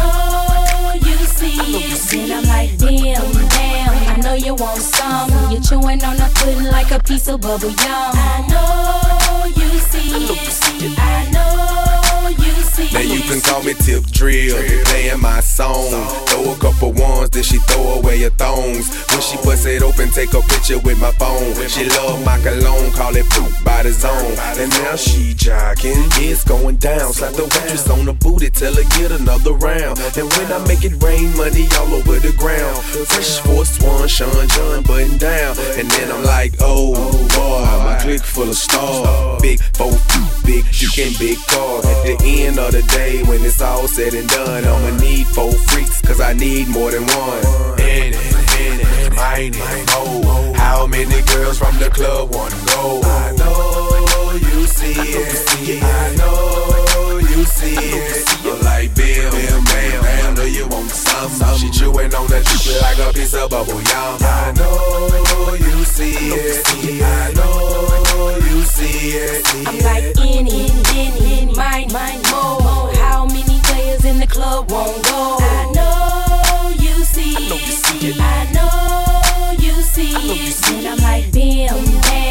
Then 1.57 2.33
I'm 2.33 2.45
like, 2.45 2.77
damn, 2.79 3.33
damn. 3.49 4.09
I 4.09 4.17
know 4.23 4.35
you 4.35 4.55
want 4.55 4.81
some. 4.81 5.31
You're 5.51 5.61
chewing 5.61 6.05
on 6.05 6.17
the 6.17 6.31
pudding 6.35 6.65
like 6.65 6.91
a 6.91 6.99
piece 7.03 7.29
of 7.29 7.41
bubble 7.41 7.69
yum. 7.69 7.77
I 7.81 8.47
know 8.49 9.47
you 9.47 9.79
see 9.79 10.27
it. 10.35 10.99
I 10.99 11.31
know 11.31 12.29
you 12.29 12.53
see 12.53 12.66
Now 12.93 13.01
you 13.01 13.21
can 13.23 13.41
call 13.41 13.63
me 13.63 13.73
Tip 13.73 14.05
Drill, 14.13 14.57
playing 14.85 15.21
my 15.21 15.41
song. 15.41 15.89
Throw 16.27 16.53
a 16.53 16.57
couple 16.57 16.93
ones, 16.93 17.31
then 17.31 17.43
she 17.43 17.57
throw 17.59 18.01
away 18.01 18.21
her 18.23 18.31
thongs. 18.31 18.93
When 19.11 19.21
she 19.23 19.37
bust 19.39 19.65
it 19.67 19.83
open, 19.83 20.11
take 20.11 20.35
a 20.35 20.43
picture 20.43 20.79
with 20.81 21.01
my 21.01 21.11
phone. 21.13 21.55
She 21.69 21.89
love 21.89 22.23
my 22.25 22.39
cologne, 22.41 22.93
call 22.93 23.17
it 23.17 23.25
poop 23.31 23.53
by 23.65 23.83
the 23.83 23.93
zone. 23.93 24.37
And 24.61 24.71
now 24.85 24.95
she 24.97 25.33
jogging, 25.33 26.05
it's 26.21 26.45
going 26.45 26.77
down. 26.77 27.15
Slap 27.15 27.33
the 27.33 27.45
waitress 27.45 27.89
on 27.89 28.05
the 28.05 28.13
booty, 28.13 28.51
tell 28.51 28.75
her 28.75 28.85
get 29.01 29.11
another 29.11 29.55
round. 29.55 29.99
And 30.17 30.29
when 30.37 30.53
I 30.53 30.59
make 30.69 30.85
it 30.85 31.03
rain, 31.03 31.35
money 31.37 31.67
all 31.81 31.95
over 31.95 32.19
the 32.19 32.35
ground. 32.37 32.85
Fresh 33.09 33.41
Force 33.41 33.81
One, 33.81 34.07
Sean 34.07 34.49
John 34.49 34.83
button 34.83 35.17
down. 35.17 35.57
And 35.81 35.91
then 35.93 36.13
I'm 36.13 36.25
like, 36.25 36.53
oh 36.61 36.93
boy, 37.33 37.65
my 37.85 37.99
clique 38.03 38.21
full 38.21 38.51
of 38.51 38.57
stars. 38.57 39.41
Big 39.41 39.61
four, 39.73 39.97
big 40.45 40.65
dick 40.73 40.99
and 40.99 41.19
big 41.19 41.39
car. 41.49 41.81
At 42.05 42.19
the 42.21 42.45
end 42.45 42.59
of 42.59 42.66
the 42.71 42.83
day, 42.83 43.23
when 43.25 43.45
it's 43.45 43.61
all 43.61 43.87
said 43.87 44.15
and 44.15 44.29
done, 44.29 44.65
I'ma 44.65 44.97
need 44.99 45.27
four 45.27 45.53
freaks, 45.53 46.01
cause 46.01 46.21
I 46.21 46.33
need 46.33 46.69
more 46.69 46.91
than 46.91 47.07
one. 47.07 47.43
In 47.81 48.13
it, 48.13 48.61
in 48.61 48.81
it, 48.81 49.13
mine 49.15 49.53
it, 49.55 49.91
oh. 49.93 50.53
How 50.57 50.87
many 50.87 51.23
girls 51.23 51.59
from 51.59 51.79
the 51.79 51.91
club 51.91 52.35
wanna 52.35 52.57
go? 52.67 53.01
I 53.05 53.33
know 53.37 54.33
you 54.33 54.67
see 54.67 54.93
it. 54.93 55.83
I 55.83 56.15
know 56.17 57.19
you 57.19 57.45
see 57.45 57.77
it. 57.77 58.63
Like 58.65 58.95
Bill, 58.95 59.31
Bam, 59.31 59.65
Bam. 59.65 60.06
Know 60.37 60.45
you 60.45 60.69
want 60.69 60.91
some. 60.91 61.57
She 61.57 61.71
chewing 61.71 62.15
on 62.15 62.27
that 62.27 62.45
shit 62.47 62.83
like 62.83 62.99
a 62.99 63.11
piece 63.11 63.33
of 63.33 63.49
bubble 63.49 63.73
yum. 63.73 64.19
I 64.21 64.53
know 64.55 65.55
you 65.55 65.83
see 65.85 66.13
it. 66.13 67.03
I 67.03 67.33
know 67.33 68.37
you 68.45 68.61
see 68.63 69.17
it. 69.17 69.47
I'm 69.67 69.79
like 69.79 70.15
any, 70.21 70.69
any, 70.95 71.47
mine, 71.57 71.91
mine, 71.91 72.21
more. 72.31 72.93
How 72.97 73.25
many 73.25 73.61
players 73.61 74.05
in 74.05 74.21
the 74.21 74.27
club 74.27 74.71
won't 74.71 75.03
go? 75.05 75.39
I 75.41 75.73
know 75.73 76.85
you 76.85 77.03
see 77.03 77.33
it. 77.33 78.21
I 78.21 78.53
know 78.53 79.57
you 79.59 79.73
see 79.81 80.13
it. 80.13 80.55
Then 80.67 80.93
I'm 80.93 80.99
like, 80.99 81.33
bam, 81.33 81.85
bam 82.03 82.26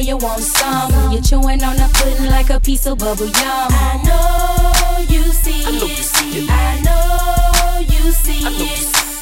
you 0.00 0.16
want 0.16 0.40
some. 0.40 1.12
You're 1.12 1.22
chewing 1.22 1.62
on 1.64 1.76
the 1.76 1.90
pudding 1.94 2.30
like 2.30 2.50
a 2.50 2.60
piece 2.60 2.86
of 2.86 2.98
bubble 2.98 3.30
gum. 3.30 3.68
I 3.70 4.00
know 4.04 5.02
you 5.08 5.22
see 5.32 5.64
I 5.64 5.70
know 5.70 5.86
you 5.86 5.94
see 5.94 6.44
it. 6.44 6.50
I 6.50 6.80
know 6.86 7.80
you 7.80 8.12
see 8.12 8.44
I 8.44 8.50
In, 8.50 8.58
you 8.58 8.76
see 8.76 8.94
it. 8.94 9.18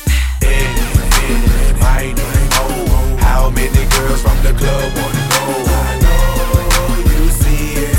how 3.22 3.50
many 3.50 3.84
girls 3.94 4.20
from 4.22 4.36
the 4.42 4.52
club 4.58 4.92
wanna 4.96 5.24
go. 5.32 5.44
I 5.66 5.98
know 6.04 6.96
you 7.10 7.30
see 7.30 7.80
it. 7.80 7.96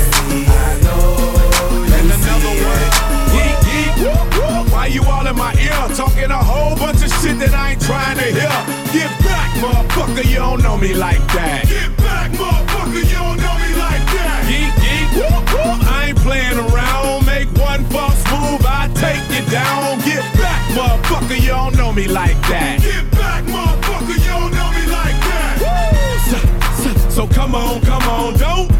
I 0.48 0.78
know 0.84 1.18
you 1.72 1.94
and 1.94 2.10
another 2.12 2.52
see 2.52 2.62
one. 2.68 2.88
Yeet, 3.34 3.58
yeet. 3.70 4.72
Why 4.72 4.86
you 4.86 5.02
all 5.04 5.26
in 5.26 5.36
my 5.36 5.54
ear 5.54 5.96
talking 5.96 6.30
a 6.30 6.36
whole 6.36 6.76
bunch 6.76 7.02
of 7.02 7.10
shit 7.20 7.38
that 7.40 7.54
I 7.54 7.72
ain't 7.72 7.82
trying 7.82 8.18
to 8.18 8.24
hear? 8.24 8.56
Get 8.92 9.10
back, 9.24 9.50
motherfucker, 9.62 10.24
you 10.28 10.36
don't 10.36 10.62
know 10.62 10.76
me 10.76 10.94
like 10.94 11.24
that. 11.32 11.97
You 19.38 19.44
down. 19.50 19.98
Get 20.00 20.24
back, 20.34 20.62
motherfucker, 20.72 21.40
you 21.40 21.48
don't 21.48 21.76
know 21.76 21.92
me 21.92 22.08
like 22.08 22.36
that. 22.48 22.80
Get 22.82 23.08
back, 23.12 23.44
motherfucker, 23.44 24.18
you 24.18 24.30
don't 24.34 24.50
know 24.50 24.70
me 24.72 24.84
like 24.90 25.14
that. 25.30 25.54
So, 26.28 26.38
so, 26.82 27.08
so 27.08 27.26
come 27.28 27.54
on, 27.54 27.80
come 27.82 28.02
on, 28.02 28.34
don't 28.36 28.68
get 28.68 28.77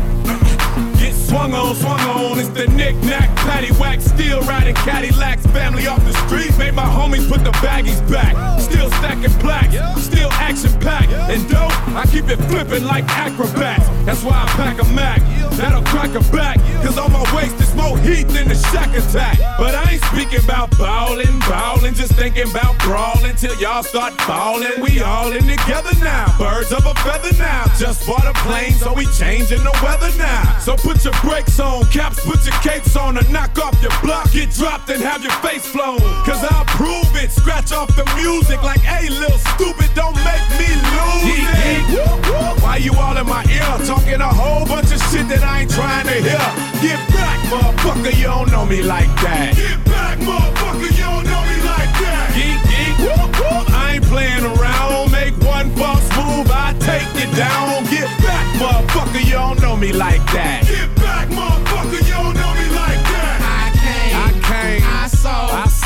swung 1.28 1.52
on, 1.52 1.74
swung 1.76 2.00
on. 2.00 2.38
It's 2.38 2.48
the 2.48 2.66
knick-knack, 2.66 3.28
paddywhack, 3.38 4.00
still 4.00 4.40
riding 4.42 4.74
Cadillacs. 4.74 5.46
Family 5.48 5.86
off 5.86 6.02
the 6.04 6.14
streets, 6.26 6.56
made 6.58 6.74
my 6.74 6.86
homies 6.86 7.28
put 7.28 7.44
the 7.44 7.52
baggies 7.60 8.00
back. 8.10 8.34
Still 8.60 8.90
stacking 8.98 9.30
plaques, 9.40 9.76
still 10.02 10.30
action-packed. 10.32 11.12
And 11.12 11.48
dope, 11.48 11.72
I 11.94 12.04
keep 12.10 12.28
it 12.28 12.40
flipping 12.48 12.84
like 12.84 13.04
acrobats. 13.08 13.86
That's 14.06 14.22
why 14.24 14.42
I 14.42 14.46
pack 14.56 14.80
a 14.80 14.84
Mac, 14.92 15.20
that'll 15.56 15.82
crack 15.82 16.14
a 16.14 16.20
back. 16.32 16.58
Cause 16.82 16.96
on 16.96 17.12
my 17.12 17.24
waist 17.36 17.60
is 17.60 17.74
more 17.74 17.98
heat 17.98 18.28
than 18.28 18.48
the 18.48 18.54
Shaq 18.54 18.96
attack. 18.96 19.38
But 19.58 19.74
I 19.74 19.92
ain't 19.92 20.04
speaking 20.04 20.42
about 20.44 20.70
ballin', 20.78 21.38
ballin', 21.40 21.94
just 21.94 22.12
thinking 22.14 22.48
about 22.50 22.78
brawling 22.80 23.36
till 23.36 23.54
y'all 23.60 23.82
start 23.82 24.16
ballin'. 24.18 24.80
We 24.80 25.00
all 25.00 25.32
in 25.32 25.46
together 25.46 25.92
now, 26.00 26.34
birds 26.38 26.72
of 26.72 26.86
a 26.86 26.94
feather 27.04 27.36
now. 27.36 27.64
Just 27.76 28.06
bought 28.06 28.26
a 28.26 28.32
plane, 28.46 28.72
so 28.72 28.94
we 28.94 29.06
changing 29.06 29.62
the 29.62 29.74
weather 29.82 30.10
now. 30.16 30.58
So 30.60 30.76
put 30.76 31.04
your 31.04 31.17
brakes 31.22 31.58
on, 31.60 31.84
caps, 31.86 32.24
put 32.24 32.44
your 32.44 32.54
capes 32.60 32.96
on, 32.96 33.16
and 33.16 33.28
knock 33.32 33.58
off 33.58 33.80
your 33.82 33.92
block. 34.02 34.30
Get 34.32 34.50
dropped 34.50 34.90
and 34.90 35.02
have 35.02 35.22
your 35.22 35.32
face 35.44 35.66
flown. 35.66 35.98
Cause 36.24 36.42
I'll 36.50 36.64
prove 36.66 37.10
it, 37.16 37.30
scratch 37.30 37.72
off 37.72 37.94
the 37.96 38.04
music 38.16 38.62
like, 38.62 38.80
hey, 38.80 39.08
little 39.08 39.38
stupid, 39.54 39.90
don't 39.94 40.16
make 40.24 40.44
me 40.58 40.68
lose 40.68 41.38
it. 41.42 42.62
Why 42.62 42.76
you 42.76 42.92
all 42.94 43.16
in 43.16 43.26
my 43.26 43.44
ear, 43.50 43.86
talking 43.86 44.20
a 44.20 44.28
whole 44.28 44.66
bunch 44.66 44.92
of 44.92 45.00
shit 45.10 45.28
that 45.28 45.42
I 45.42 45.62
ain't 45.62 45.70
trying 45.70 46.06
to 46.06 46.18
hear? 46.20 46.46
Get 46.82 47.00
back, 47.14 47.38
motherfucker, 47.50 48.16
you 48.16 48.24
don't 48.24 48.50
know 48.50 48.66
me 48.66 48.82
like 48.82 49.10
that. 49.22 49.56
Get 49.56 49.84
back, 49.86 50.18
motherfucker, 50.18 50.90
you 50.92 51.04
don't 51.04 51.24
know 51.24 51.42
me 51.48 51.58
like 51.64 51.92
that. 52.02 52.26
Geek, 52.36 52.60
geek, 52.70 52.94
whoop, 53.02 53.30
whoop. 53.40 53.70
I 53.70 53.94
ain't 53.96 54.04
playing 54.04 54.44
around. 54.44 55.10
Make 55.12 55.34
one 55.42 55.70
false 55.76 56.06
move, 56.16 56.50
I 56.50 56.74
take 56.78 57.08
you 57.18 57.28
down. 57.34 57.84
Get 57.90 58.08
back, 58.22 58.46
motherfucker, 58.60 59.24
you 59.24 59.32
don't 59.32 59.60
know 59.60 59.76
me 59.76 59.92
like 59.92 60.24
that. 60.32 60.66
Get 60.66 60.97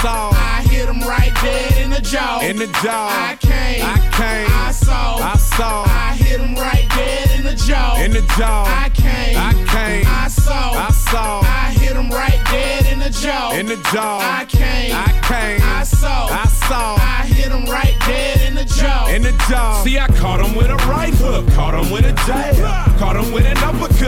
saw, 0.02 0.30
I 0.34 0.66
hit 0.68 0.88
him 0.88 1.00
right 1.08 1.32
dead 1.42 1.78
in 1.80 1.90
the 1.90 2.00
jaw. 2.00 2.40
in 2.42 2.56
the 2.56 2.66
jaw. 2.82 3.06
I 3.06 3.36
came, 3.36 3.84
I 3.84 3.98
came, 4.18 4.50
I 4.50 4.72
saw, 4.72 5.16
I 5.18 5.36
saw, 5.36 5.84
I 5.86 6.16
hit 6.16 6.40
him 6.40 6.56
right 6.56 6.88
dead 6.88 7.38
in 7.38 7.44
the 7.44 7.54
jaw. 7.54 8.02
in 8.02 8.10
the 8.10 8.22
jaw. 8.36 8.64
I 8.66 8.90
came, 8.90 9.36
I 9.38 9.52
came, 9.52 10.04
I 10.08 10.26
saw, 10.26 10.72
I 10.74 10.90
saw, 10.90 11.40
I 11.44 11.70
hit 11.78 11.94
him 11.94 12.10
right 12.10 12.42
dead 12.50 12.86
in 12.92 12.98
the 12.98 13.10
jaw. 13.10 13.52
in 13.52 13.66
the 13.66 13.76
jaw. 13.92 14.18
I 14.18 14.44
came, 14.44 14.92
I 14.92 15.10
came, 15.22 15.60
I 15.62 15.84
saw, 15.84 16.26
I 16.26 16.46
saw, 16.48 16.96
I 16.98 17.24
hit 17.26 17.52
him 17.52 17.64
right 17.66 17.96
dead 18.00 18.40
in 18.48 18.54
the 18.56 18.64
jaw. 18.64 19.06
in 19.06 19.22
the 19.22 19.32
jaw. 19.48 19.84
See, 19.84 20.00
I 20.00 20.08
caught 20.08 20.40
him 20.44 20.56
with 20.56 20.70
a 20.70 20.76
right 20.90 21.14
hook, 21.14 21.46
caught 21.54 21.74
him 21.74 21.92
with 21.92 22.04
a 22.04 22.14
jab, 22.26 22.98
caught 22.98 23.14
him 23.14 23.30
with 23.32 23.46
an 23.46 23.51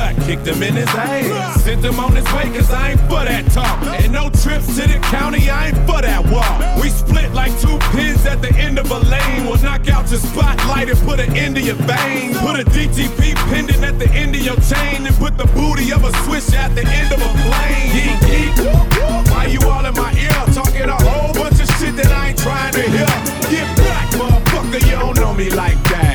uppercut, 0.05 0.27
kicked 0.27 0.47
him 0.47 0.63
in 0.63 0.75
his 0.75 0.89
ass, 0.89 1.63
sent 1.63 1.85
him 1.85 1.99
on 1.99 2.15
his 2.15 2.25
way 2.33 2.45
cause 2.55 2.71
I 2.71 2.93
ain't 2.93 3.01
for 3.03 3.25
that 3.25 3.51
talk. 3.51 3.83
And 4.03 4.13
no 4.13 4.31
trips 4.31 4.67
to 4.77 4.87
the 4.87 4.99
county, 5.11 5.51
I 5.51 5.69
ain't 5.69 5.77
for 5.87 6.01
that 6.03 6.25
walk. 6.31 6.83
We 6.83 6.91
split 6.91 7.33
like 7.33 7.53
two 7.61 7.79
pins 7.93 8.25
at 8.27 8.43
the 8.43 8.53
end 8.55 8.79
of 8.79 8.91
a 8.91 8.99
lane. 8.99 9.45
We'll 9.45 9.61
knock 9.63 9.89
out 9.89 10.11
your 10.11 10.21
spotlight 10.21 10.89
and 10.89 10.99
put 11.01 11.21
an 11.21 11.37
end 11.37 11.57
to 11.57 11.63
your 11.63 11.77
vein. 11.77 12.35
Put 12.35 12.61
a 12.61 12.65
DTP 12.65 13.35
pendant 13.51 13.83
at 13.83 13.99
the 13.99 14.09
end 14.11 14.35
of 14.35 14.43
your 14.43 14.57
chain 14.57 15.07
and 15.07 15.17
put 15.17 15.37
the 15.37 15.47
booty 15.55 15.93
of 15.93 16.05
a 16.05 16.13
switch 16.25 16.55
at 16.55 16.75
the 16.75 16.85
end 16.87 17.13
of 17.13 17.21
a 17.21 17.31
plane. 17.45 17.89
Geek, 17.93 18.19
geek. 18.29 18.55
Why 19.31 19.47
you 19.47 19.61
all 19.69 19.85
in 19.85 19.95
my 19.95 20.13
ear 20.15 20.55
talking 20.55 20.89
a 20.89 20.99
whole 21.03 21.33
bunch 21.35 21.61
of 21.61 21.69
shit 21.79 21.97
that 21.97 22.11
I 22.11 22.31
ain't 22.31 22.39
trying 22.39 22.73
to 22.73 22.83
hear? 22.83 23.13
Get 23.51 23.69
back, 23.77 24.11
motherfucker, 24.15 24.85
you 24.85 24.97
don't 24.99 25.17
know 25.17 25.35
me 25.35 25.51
like 25.51 25.81
that. 25.91 26.14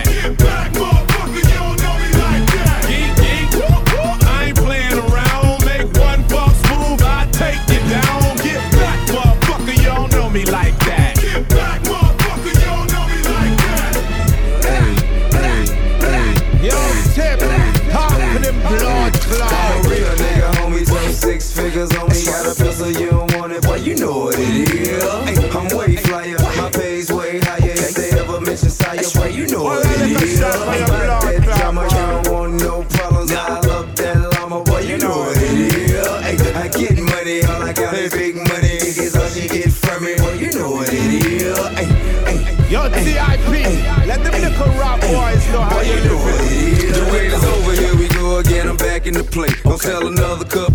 Back 49.30 49.38
in 49.38 49.42
the 49.42 49.48
play. 49.48 49.64
Gonna 49.64 49.78
sell 49.78 50.08
another 50.08 50.46
and 50.46 50.69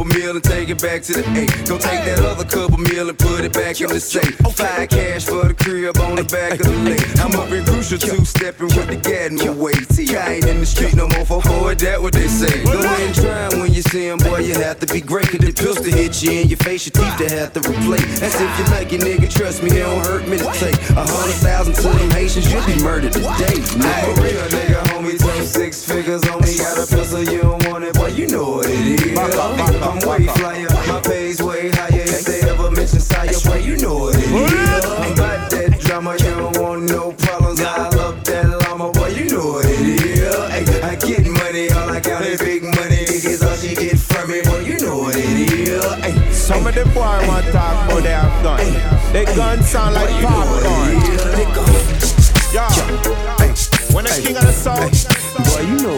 take 0.64 0.76
it 0.76 0.82
back 0.82 1.02
to 1.02 1.12
the 1.12 1.24
eight. 1.36 1.52
Gonna 1.68 1.80
take 1.80 2.04
that 2.08 2.24
other 2.24 2.44
couple 2.44 2.78
meal 2.78 3.08
and 3.08 3.18
put 3.18 3.44
it 3.44 3.52
back 3.52 3.80
in 3.80 3.88
the 3.88 4.00
safe. 4.00 4.36
Five 4.56 4.88
cash 4.88 5.26
for 5.26 5.44
the 5.44 5.52
crib 5.52 5.98
on 5.98 6.16
the 6.16 6.24
back 6.24 6.56
of 6.60 6.66
the 6.66 6.78
lake. 6.88 7.04
I'm 7.20 7.36
up 7.36 7.52
in 7.52 7.64
crucial 7.64 7.98
two 7.98 8.24
stepping 8.24 8.72
with 8.72 8.88
the 8.88 8.96
Gatton 8.96 9.36
way. 9.58 9.74
I 10.16 10.40
ain't 10.40 10.46
in 10.46 10.60
the 10.60 10.66
street 10.66 10.94
no 10.94 11.08
more 11.08 11.26
for 11.26 11.42
boy, 11.42 11.74
that 11.74 12.00
what 12.00 12.14
they 12.14 12.28
say. 12.28 12.64
Go 12.64 12.80
ahead 12.80 13.00
and 13.00 13.14
try 13.14 13.48
when 13.60 13.74
you 13.74 13.82
see 13.82 14.08
'em, 14.08 14.18
boy, 14.18 14.38
you 14.40 14.54
have 14.54 14.78
to 14.80 14.86
be 14.86 15.00
great. 15.00 15.28
Cause 15.28 15.40
the 15.40 15.52
pistol 15.52 15.84
hit 15.84 16.22
you 16.22 16.32
in 16.40 16.48
your 16.48 16.60
face, 16.64 16.86
your 16.86 16.96
teeth 16.96 17.16
to 17.18 17.28
have 17.36 17.52
to 17.52 17.60
replace. 17.60 18.20
That's 18.20 18.40
if 18.40 18.52
you 18.58 18.64
like 18.72 18.92
it, 18.92 19.00
nigga, 19.02 19.28
trust 19.28 19.62
me, 19.62 19.70
it 19.70 19.84
don't 19.84 20.00
hurt 20.06 20.26
me 20.28 20.38
to 20.38 20.48
take. 20.56 20.78
A 20.96 21.04
hundred 21.04 21.40
thousand 21.44 21.74
to 21.74 21.88
them 21.92 22.10
Haitians, 22.10 22.50
you'll 22.50 22.64
be 22.64 22.80
murdered 22.80 23.12
today. 23.12 23.58
Nigga, 23.76 24.16
real 24.22 24.46
nigga, 24.48 24.80
homie, 24.88 25.18
six 25.44 25.84
figures 25.84 26.24
on 26.28 26.40
me. 26.40 26.56
Got 26.56 26.78
a 26.78 26.86
pistol, 26.86 27.22
you 27.22 27.42
don't 27.42 27.66
want 27.68 27.84
it, 27.84 27.94
boy, 27.94 28.08
you 28.08 28.26
know 28.28 28.56
what 28.56 28.66
it 28.70 29.00
is. 29.04 29.73
I'm 29.84 29.98
way 30.08 30.26
flyer, 30.38 30.68
my 30.88 31.00
pay's 31.04 31.42
way 31.42 31.70
higher. 31.70 32.02
If 32.16 32.24
they 32.24 32.40
ever 32.48 32.70
mention 32.70 33.00
sire, 33.00 33.28
boy, 33.44 33.58
you 33.58 33.76
know 33.76 33.94
what 33.98 34.16
it 34.16 34.24
is. 34.24 34.84
About 35.12 35.50
that 35.50 35.78
drama, 35.80 36.12
you 36.12 36.30
don't 36.34 36.56
want 36.58 36.82
no 36.90 37.12
problems. 37.12 37.60
I 37.60 37.88
love 37.90 38.24
that 38.24 38.46
llama, 38.48 38.90
boy, 38.92 39.08
you 39.08 39.28
know 39.28 39.46
what 39.52 39.66
it 39.66 39.80
is. 39.80 40.34
Ay, 40.50 40.64
I 40.88 40.94
get 40.96 41.26
money, 41.26 41.70
all 41.70 41.90
I 41.90 42.00
got 42.00 42.24
is 42.24 42.40
big 42.40 42.62
money. 42.62 43.04
Niggas 43.04 43.44
all 43.46 43.56
she 43.56 43.74
get 43.74 43.98
from 43.98 44.30
me, 44.30 44.40
boy, 44.42 44.60
you 44.60 44.78
know 44.80 44.98
what 45.04 45.16
it 45.16 45.50
is. 45.52 45.84
Ay, 45.84 46.30
Some 46.30 46.66
of 46.66 46.74
the 46.74 46.84
boy 46.86 47.18
want 47.28 47.44
to 47.44 47.52
talk 47.52 47.84
about 47.84 48.02
they 48.02 48.10
have 48.16 48.42
gun. 48.42 49.12
They 49.12 49.24
gun 49.36 49.62
sound 49.62 49.94
like 49.94 50.10
popcorn. 50.24 50.96
Yo, 52.54 52.62
hey, 53.42 53.52
when 53.92 54.04
the 54.06 54.20
king 54.24 54.36
of 54.36 54.46
the 54.46 54.52
south, 54.52 54.90
boy, 55.52 55.60
you 55.66 55.76
know 55.84 55.93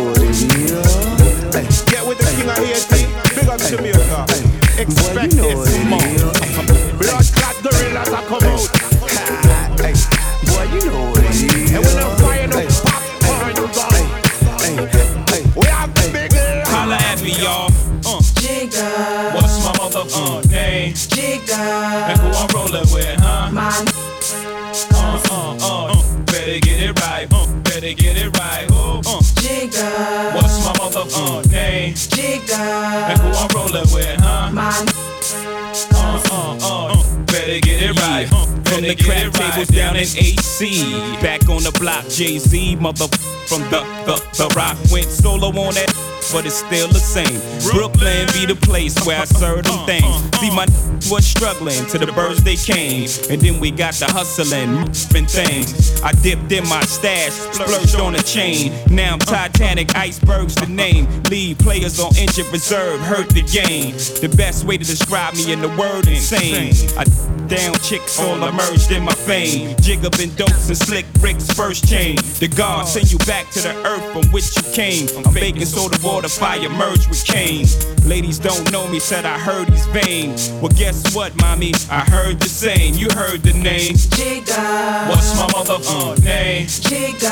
down 39.97 40.03
in 40.03 40.25
AC, 40.25 40.83
back 41.23 41.49
on 41.49 41.63
the 41.63 41.77
block, 41.79 42.09
Jay 42.09 42.39
Z, 42.39 42.77
mother 42.77 43.07
from 43.49 43.63
the 43.71 43.81
the 44.05 44.17
the 44.37 44.53
rock 44.57 44.77
went 44.91 45.07
solo 45.07 45.49
on 45.49 45.75
that. 45.75 45.93
but 46.33 46.45
it's 46.45 46.57
still 46.57 46.89
the 46.89 46.99
same. 46.99 47.39
Brooklyn 47.71 48.27
be 48.35 48.47
the 48.47 48.57
place 48.57 48.95
where 49.07 49.21
I 49.21 49.25
serve 49.25 49.63
them 49.65 49.87
things. 49.87 50.39
See, 50.41 50.51
my 50.51 50.67
was 51.09 51.25
struggling 51.25 51.87
till 51.87 52.01
the 52.05 52.13
birds 52.13 52.43
they 52.43 52.57
came, 52.57 53.09
and 53.31 53.41
then 53.41 53.61
we 53.61 53.71
got 53.71 53.95
the 53.95 54.07
hustling 54.07 54.79
and 55.15 55.31
things. 55.31 56.03
I 56.03 56.11
dipped 56.13 56.51
in 56.51 56.67
my 56.69 56.83
stash, 56.83 57.33
splurged 57.55 57.95
on 58.01 58.17
a 58.17 58.23
chain. 58.23 58.73
Now 58.91 59.13
I'm 59.15 59.19
Titanic, 59.21 59.95
icebergs 59.95 60.57
the 60.57 60.67
name. 60.67 61.07
Lead 61.31 61.59
players 61.61 62.01
on 62.01 62.17
injured 62.17 62.47
reserve, 62.53 63.01
hurt 63.01 63.29
the 63.29 63.43
game. 63.43 63.95
The 63.95 64.35
best 64.37 64.65
way 64.65 64.79
to 64.79 64.85
describe 64.85 65.35
me 65.35 65.53
in 65.53 65.61
the 65.61 65.69
word 65.79 66.09
insane. 66.09 66.75
I 66.99 67.05
down 67.49 67.75
chicks 67.77 68.19
all 68.21 68.43
emerged 68.49 68.91
in 68.91 69.03
my 69.03 69.13
fame. 69.13 69.77
Jig 69.81 70.05
up 70.05 70.19
in 70.19 70.35
dopes 70.35 70.69
and 70.69 70.77
slick 70.77 71.07
bricks, 71.15 71.51
first 71.53 71.89
chain. 71.89 72.17
The 72.39 72.49
God 72.49 72.87
send 72.87 73.11
you 73.11 73.19
back 73.19 73.51
to 73.51 73.61
the 73.61 73.75
earth 73.87 74.13
from 74.13 74.33
which 74.33 74.57
you 74.57 74.63
came. 74.73 75.09
I'm 75.25 75.33
baking 75.35 75.65
soda 75.67 75.99
water, 76.03 76.29
fire 76.29 76.69
merge 76.69 77.09
with 77.09 77.25
cane. 77.25 77.67
Ladies 78.05 78.39
don't 78.39 78.71
know 78.73 78.87
me, 78.89 78.99
said 78.99 79.25
I 79.25 79.39
heard 79.39 79.69
he's 79.69 79.87
vain. 79.87 80.31
Well, 80.61 80.73
guess 80.75 81.15
what, 81.15 81.35
mommy? 81.41 81.73
I 81.91 82.01
heard 82.01 82.41
the 82.41 82.49
same. 82.49 82.95
You 82.95 83.09
heard 83.15 83.43
the 83.43 83.53
name. 83.53 83.95
Jigga. 83.95 85.09
What's 85.09 85.37
my 85.37 85.47
motherfucking 85.49 86.25
name? 86.25 86.67
Jigga. 86.67 87.31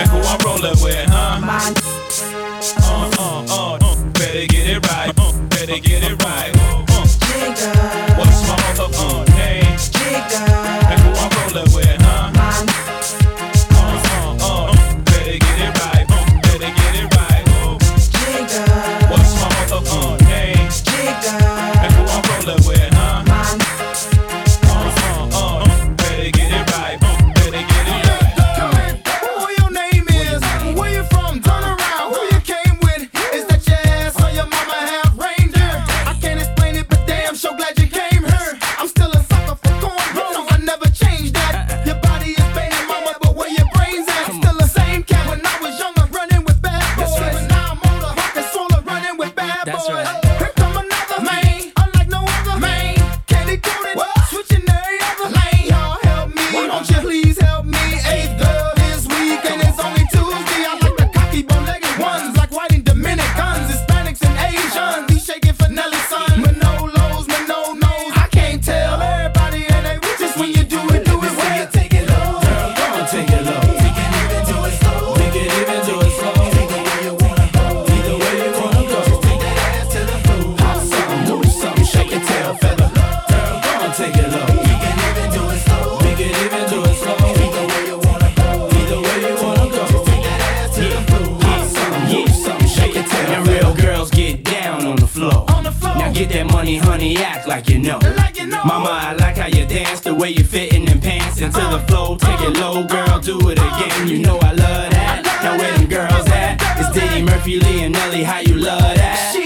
And 0.00 0.10
who 0.10 0.18
I'm 0.18 0.40
rolling 0.44 0.82
with, 0.82 1.08
huh? 1.08 1.40
Uh, 2.78 3.10
uh, 3.18 3.44
uh, 3.48 3.78
uh, 3.80 4.04
better 4.12 4.46
get 4.46 4.68
it 4.68 4.86
right. 4.88 5.12
Uh, 5.18 5.32
better 5.48 5.78
get 5.78 6.02
it 6.02 6.22
right. 6.22 6.23
Dance, 99.74 100.00
the 100.00 100.14
way 100.14 100.30
you 100.30 100.44
fit 100.44 100.72
in 100.72 100.84
them 100.84 101.00
pants 101.00 101.40
into 101.40 101.58
the 101.58 101.80
flow. 101.88 102.16
Take 102.16 102.40
it 102.40 102.56
low, 102.60 102.84
girl, 102.84 103.18
do 103.18 103.50
it 103.50 103.58
again. 103.58 104.06
You 104.06 104.18
know 104.20 104.38
I 104.38 104.52
love 104.52 104.90
that. 104.92 105.40
Now 105.42 105.58
where 105.58 105.72
them 105.76 105.88
girls 105.88 106.28
at? 106.28 106.62
It's 106.78 106.92
Diddy, 106.94 107.22
Murphy, 107.22 107.58
Lee, 107.58 107.82
and 107.82 107.92
Nelly. 107.92 108.22
How 108.22 108.38
you 108.38 108.54
love 108.54 108.94
that? 108.94 109.43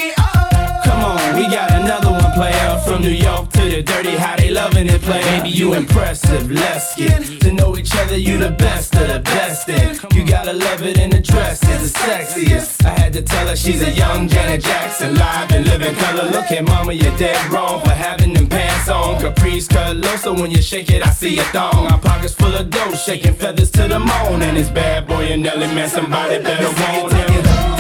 We 1.39 1.47
got 1.47 1.71
another 1.71 2.11
one 2.11 2.33
player 2.33 2.83
from 2.85 3.01
New 3.01 3.15
York 3.15 3.53
to 3.53 3.63
the 3.63 3.81
dirty. 3.81 4.17
How 4.17 4.35
they 4.35 4.51
loving 4.51 4.89
it, 4.89 5.01
play. 5.03 5.23
Baby, 5.23 5.51
you 5.51 5.75
impressive. 5.75 6.51
Let's 6.51 6.97
get 6.97 7.23
to 7.43 7.53
know 7.53 7.77
each 7.77 7.95
other. 7.95 8.17
You 8.17 8.39
the 8.39 8.51
best 8.51 8.93
of 8.97 9.07
the 9.07 9.21
best. 9.21 9.69
And 9.69 10.13
you 10.13 10.27
gotta 10.27 10.53
love 10.53 10.83
it 10.83 10.99
in 10.99 11.11
the 11.11 11.21
dress. 11.21 11.63
It's 11.63 11.93
the 11.93 11.99
sexiest. 12.01 12.85
I 12.85 12.89
had 12.89 13.13
to 13.13 13.23
tell 13.23 13.47
her 13.47 13.55
she's 13.55 13.83
a 13.83 13.93
young 13.93 14.27
Janet 14.27 14.65
Jackson, 14.65 15.15
live 15.15 15.53
and 15.53 15.65
living 15.67 15.95
color. 15.95 16.29
Look 16.29 16.51
at 16.51 16.65
mama, 16.65 16.93
you're 16.93 17.17
dead 17.17 17.39
wrong 17.53 17.83
for 17.85 17.91
having 17.91 18.33
them 18.33 18.49
pants 18.49 18.89
on. 18.89 19.21
Caprice 19.21 19.69
cut 19.69 19.97
low, 19.97 20.17
so 20.17 20.35
when 20.35 20.51
you 20.51 20.61
shake 20.61 20.91
it, 20.91 21.07
I 21.07 21.11
see 21.11 21.39
a 21.39 21.45
thong. 21.55 21.87
Our 21.87 22.01
pockets 22.01 22.35
full 22.35 22.53
of 22.53 22.69
dough, 22.69 22.95
shaking 22.95 23.35
feathers 23.35 23.71
to 23.73 23.87
the 23.87 24.01
moon. 24.01 24.43
And 24.43 24.59
it's 24.59 24.71
bad 24.71 25.07
boy 25.07 25.27
and 25.27 25.45
Nelly, 25.45 25.69
man, 25.69 25.89
somebody 25.89 26.43
better 26.43 26.67
want 26.83 27.13
him. 27.13 27.78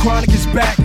Chronic 0.00 0.30
is 0.30 0.46
back. 0.46 0.78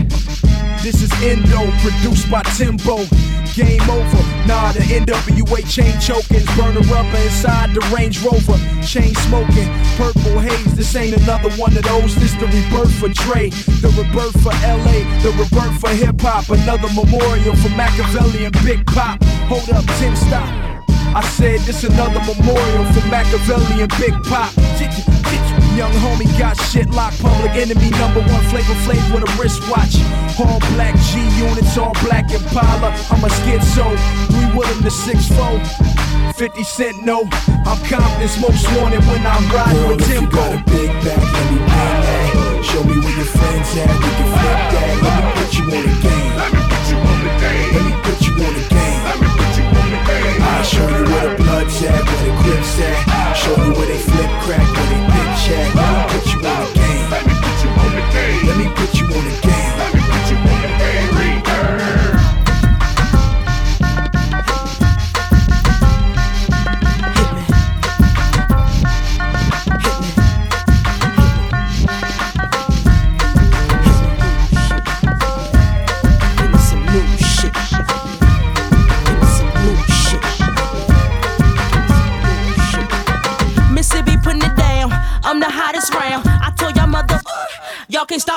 This 0.83 1.01
is 1.01 1.11
Endo, 1.23 1.71
produced 1.79 2.29
by 2.29 2.43
Timbo. 2.57 3.07
Game 3.55 3.89
over. 3.89 4.21
Nah, 4.43 4.73
the 4.73 4.83
NWA 4.91 5.63
chain 5.71 5.95
chokings, 6.01 6.45
burner 6.57 6.83
rubber 6.91 7.17
inside 7.23 7.73
the 7.73 7.79
Range 7.95 8.21
Rover. 8.23 8.59
Chain 8.83 9.15
smoking, 9.23 9.71
purple 9.95 10.37
haze. 10.43 10.75
This 10.75 10.93
ain't 10.97 11.15
another 11.15 11.49
one 11.51 11.71
of 11.77 11.83
those. 11.83 12.13
This 12.15 12.33
the 12.33 12.47
rebirth 12.47 12.93
for 12.99 13.07
Dre, 13.07 13.51
the 13.79 13.87
rebirth 13.95 14.35
for 14.43 14.51
LA, 14.59 15.07
the 15.23 15.31
rebirth 15.39 15.79
for 15.79 15.95
hip 15.95 16.19
hop. 16.19 16.49
Another 16.49 16.91
memorial 16.91 17.55
for 17.55 17.71
Makaveli 17.71 18.45
and 18.45 18.65
Big 18.65 18.85
Pop. 18.85 19.23
Hold 19.47 19.69
up, 19.71 19.85
Tim, 19.97 20.13
stop. 20.15 20.43
I 21.15 21.23
said 21.39 21.61
this 21.61 21.85
another 21.85 22.19
memorial 22.19 22.83
for 22.91 23.07
Makaveli 23.07 23.79
and 23.79 23.93
Big 23.97 24.13
Pop. 24.27 24.51
Young 25.75 25.91
homie 25.99 26.31
got 26.39 26.55
shit 26.71 26.89
locked. 26.89 27.21
Public 27.21 27.51
enemy 27.51 27.89
number 27.99 28.21
one 28.21 28.43
flavor 28.47 28.73
flav 28.87 29.03
with 29.13 29.27
a 29.27 29.31
wristwatch. 29.41 29.99
All 30.39 30.59
black 30.75 30.95
G 31.11 31.19
units, 31.37 31.77
all 31.77 31.93
black 32.03 32.31
Impala. 32.31 32.95
I'm 33.11 33.23
a 33.23 33.27
schizo. 33.27 33.85
Three 34.31 34.49
Willem 34.55 34.81
the 34.81 34.89
six 34.89 35.27
four. 35.27 35.59
50 36.35 36.63
Cent 36.63 37.03
no. 37.03 37.27
I'm 37.67 37.79
Compton's 37.87 38.39
most 38.39 38.65
wanted 38.77 39.03
when 39.07 39.25
I'm 39.25 39.43
riding 39.51 39.81
Girl, 39.81 39.89
with 39.89 40.01
if 40.01 40.07
you 40.09 40.19
Timbo. 40.21 40.35
got 40.35 40.53
a 40.53 40.63
big 40.71 40.91
back, 41.03 41.23
let 41.33 41.51
me 41.51 41.57
bang 41.59 42.01
that. 42.03 42.61
Show 42.65 42.83
me 42.83 42.95
where 42.99 43.15
your 43.15 43.25
friends 43.25 43.69
at, 43.77 43.91
we 43.99 44.09
can 44.15 44.27
flip 44.31 44.61
that. 44.71 44.95
Let 45.03 45.19
me 45.23 45.31
put 45.39 45.51
you 45.55 45.63
on 45.75 45.83
the 45.83 45.95
game. 46.03 46.35
Let 46.39 46.51
me 46.55 46.61
put 46.71 46.83
you 46.91 46.97
on 47.03 47.19
the 47.23 47.31
game. 47.43 47.73
Let 47.75 47.83
me 47.85 47.93
put 48.03 48.21
you 48.27 48.33
on 48.33 48.53
the 48.53 48.69
game. 48.69 48.74
On 50.45 50.61
the 50.61 50.61
game. 50.61 50.61
I'll 50.61 50.63
show 50.63 50.87
you 50.87 51.03
where 51.05 51.29
the 51.29 51.43
blood's 51.43 51.83
at, 51.83 52.01
where 52.05 52.21
the 52.23 52.43
grip's 52.43 52.79
at. 52.79 53.33
Show 53.33 53.55
you 53.55 53.71
where 53.73 53.87
they 53.87 53.97
flip 53.97 54.31
crack, 54.43 54.67
where 54.75 54.89
they 54.89 55.01
bitch 55.13 55.45
at. 55.57 55.75
Let 55.75 55.89
me 55.97 56.03
put 56.13 56.25
you 56.31 56.39
on 56.39 56.59
the 56.65 56.71
game. 56.79 58.45
Let 58.47 58.57
me 58.57 58.67
put 58.75 58.93
you 58.99 59.05
on 59.05 59.25
the 59.25 59.41
game. 59.41 59.74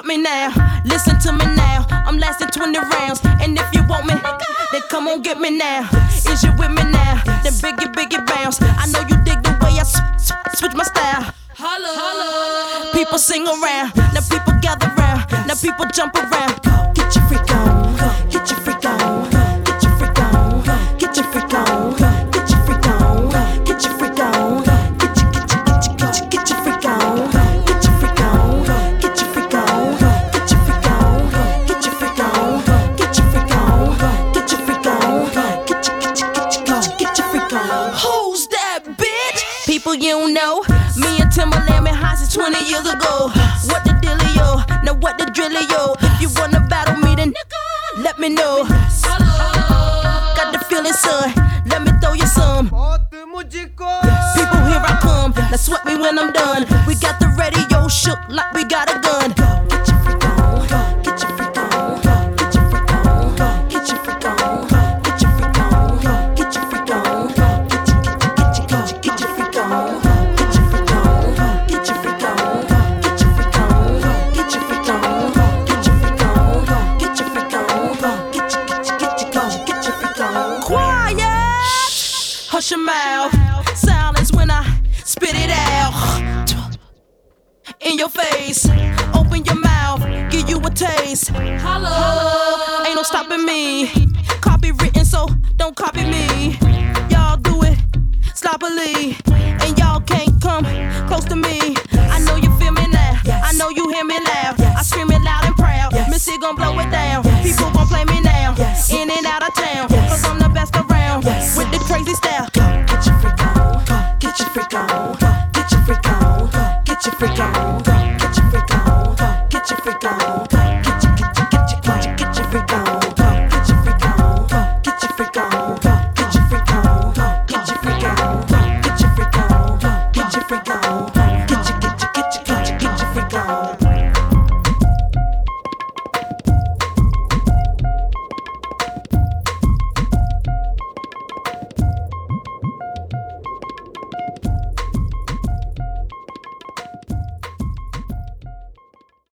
me 0.09 0.17
now. 0.17 0.49
Listen 0.85 1.19
to 1.21 1.33
me 1.33 1.45
now. 1.55 1.87
I'm 1.91 2.19
lasting 2.19 2.49
20 2.49 2.79
rounds. 2.79 3.21
And 3.41 3.57
if 3.59 3.75
you 3.75 3.83
want 3.87 4.07
me, 4.07 4.15
then 4.73 4.83
come 4.89 5.07
on 5.07 5.21
get 5.23 5.39
me 5.39 5.51
now. 5.57 5.89
Is 6.33 6.43
you 6.43 6.51
with 6.59 6.71
me 6.71 6.83
now? 6.91 7.21
Then 7.45 7.53
biggie, 7.63 7.93
biggie 7.95 8.25
bounce. 8.27 8.59
I 8.63 8.87
know 8.91 9.01
you 9.09 9.17
dig 9.23 9.43
the 9.43 9.51
way 9.63 9.77
I 9.77 9.81
s- 9.81 10.01
s- 10.15 10.33
switch 10.59 10.73
my 10.75 10.85
style. 10.85 11.33
Holla, 11.55 11.93
holla. 11.95 12.93
People 12.93 13.19
sing 13.19 13.47
around. 13.47 13.95
Now 14.15 14.23
people 14.29 14.55
gather 14.63 14.89
round. 14.97 15.31
Now 15.47 15.55
people 15.55 15.87
jump 15.93 16.15
around. 16.17 16.55
Get 16.95 17.15
your 17.15 17.25
freak 17.29 17.51
on. 17.55 17.78
20 42.51 42.65
years 42.65 42.89
ago. 42.89 43.29
What 43.69 43.85
the 43.85 43.93
dealio? 44.01 44.65
Now 44.83 44.95
what 44.95 45.19
the 45.19 45.27
drillio? 45.27 45.97
If 46.01 46.23
you 46.23 46.31
wanna 46.41 46.61
battle 46.67 46.97
me, 46.97 47.15
then 47.15 47.35
let 47.99 48.19
me 48.19 48.31
know. 48.31 48.65
Got 50.39 50.53
the 50.55 50.59
feeling, 50.67 50.95
son. 50.95 51.35
Let 51.67 51.83
me 51.83 51.93
throw 52.01 52.15
you 52.15 52.27
some. 52.27 52.71
People, 54.37 54.63
here 54.65 54.81
I 54.81 54.99
come. 55.03 55.33
Now 55.37 55.57
sweat 55.57 55.85
me 55.85 55.97
when 55.97 56.19
I'm 56.19 56.33
done. 56.33 56.65
We 56.87 56.95
got 56.95 57.21
the 57.21 57.29
radio 57.37 57.87
shook 57.87 58.19
like 58.31 58.55
we 58.55 58.65
gotta 58.65 58.99
go. 59.01 59.08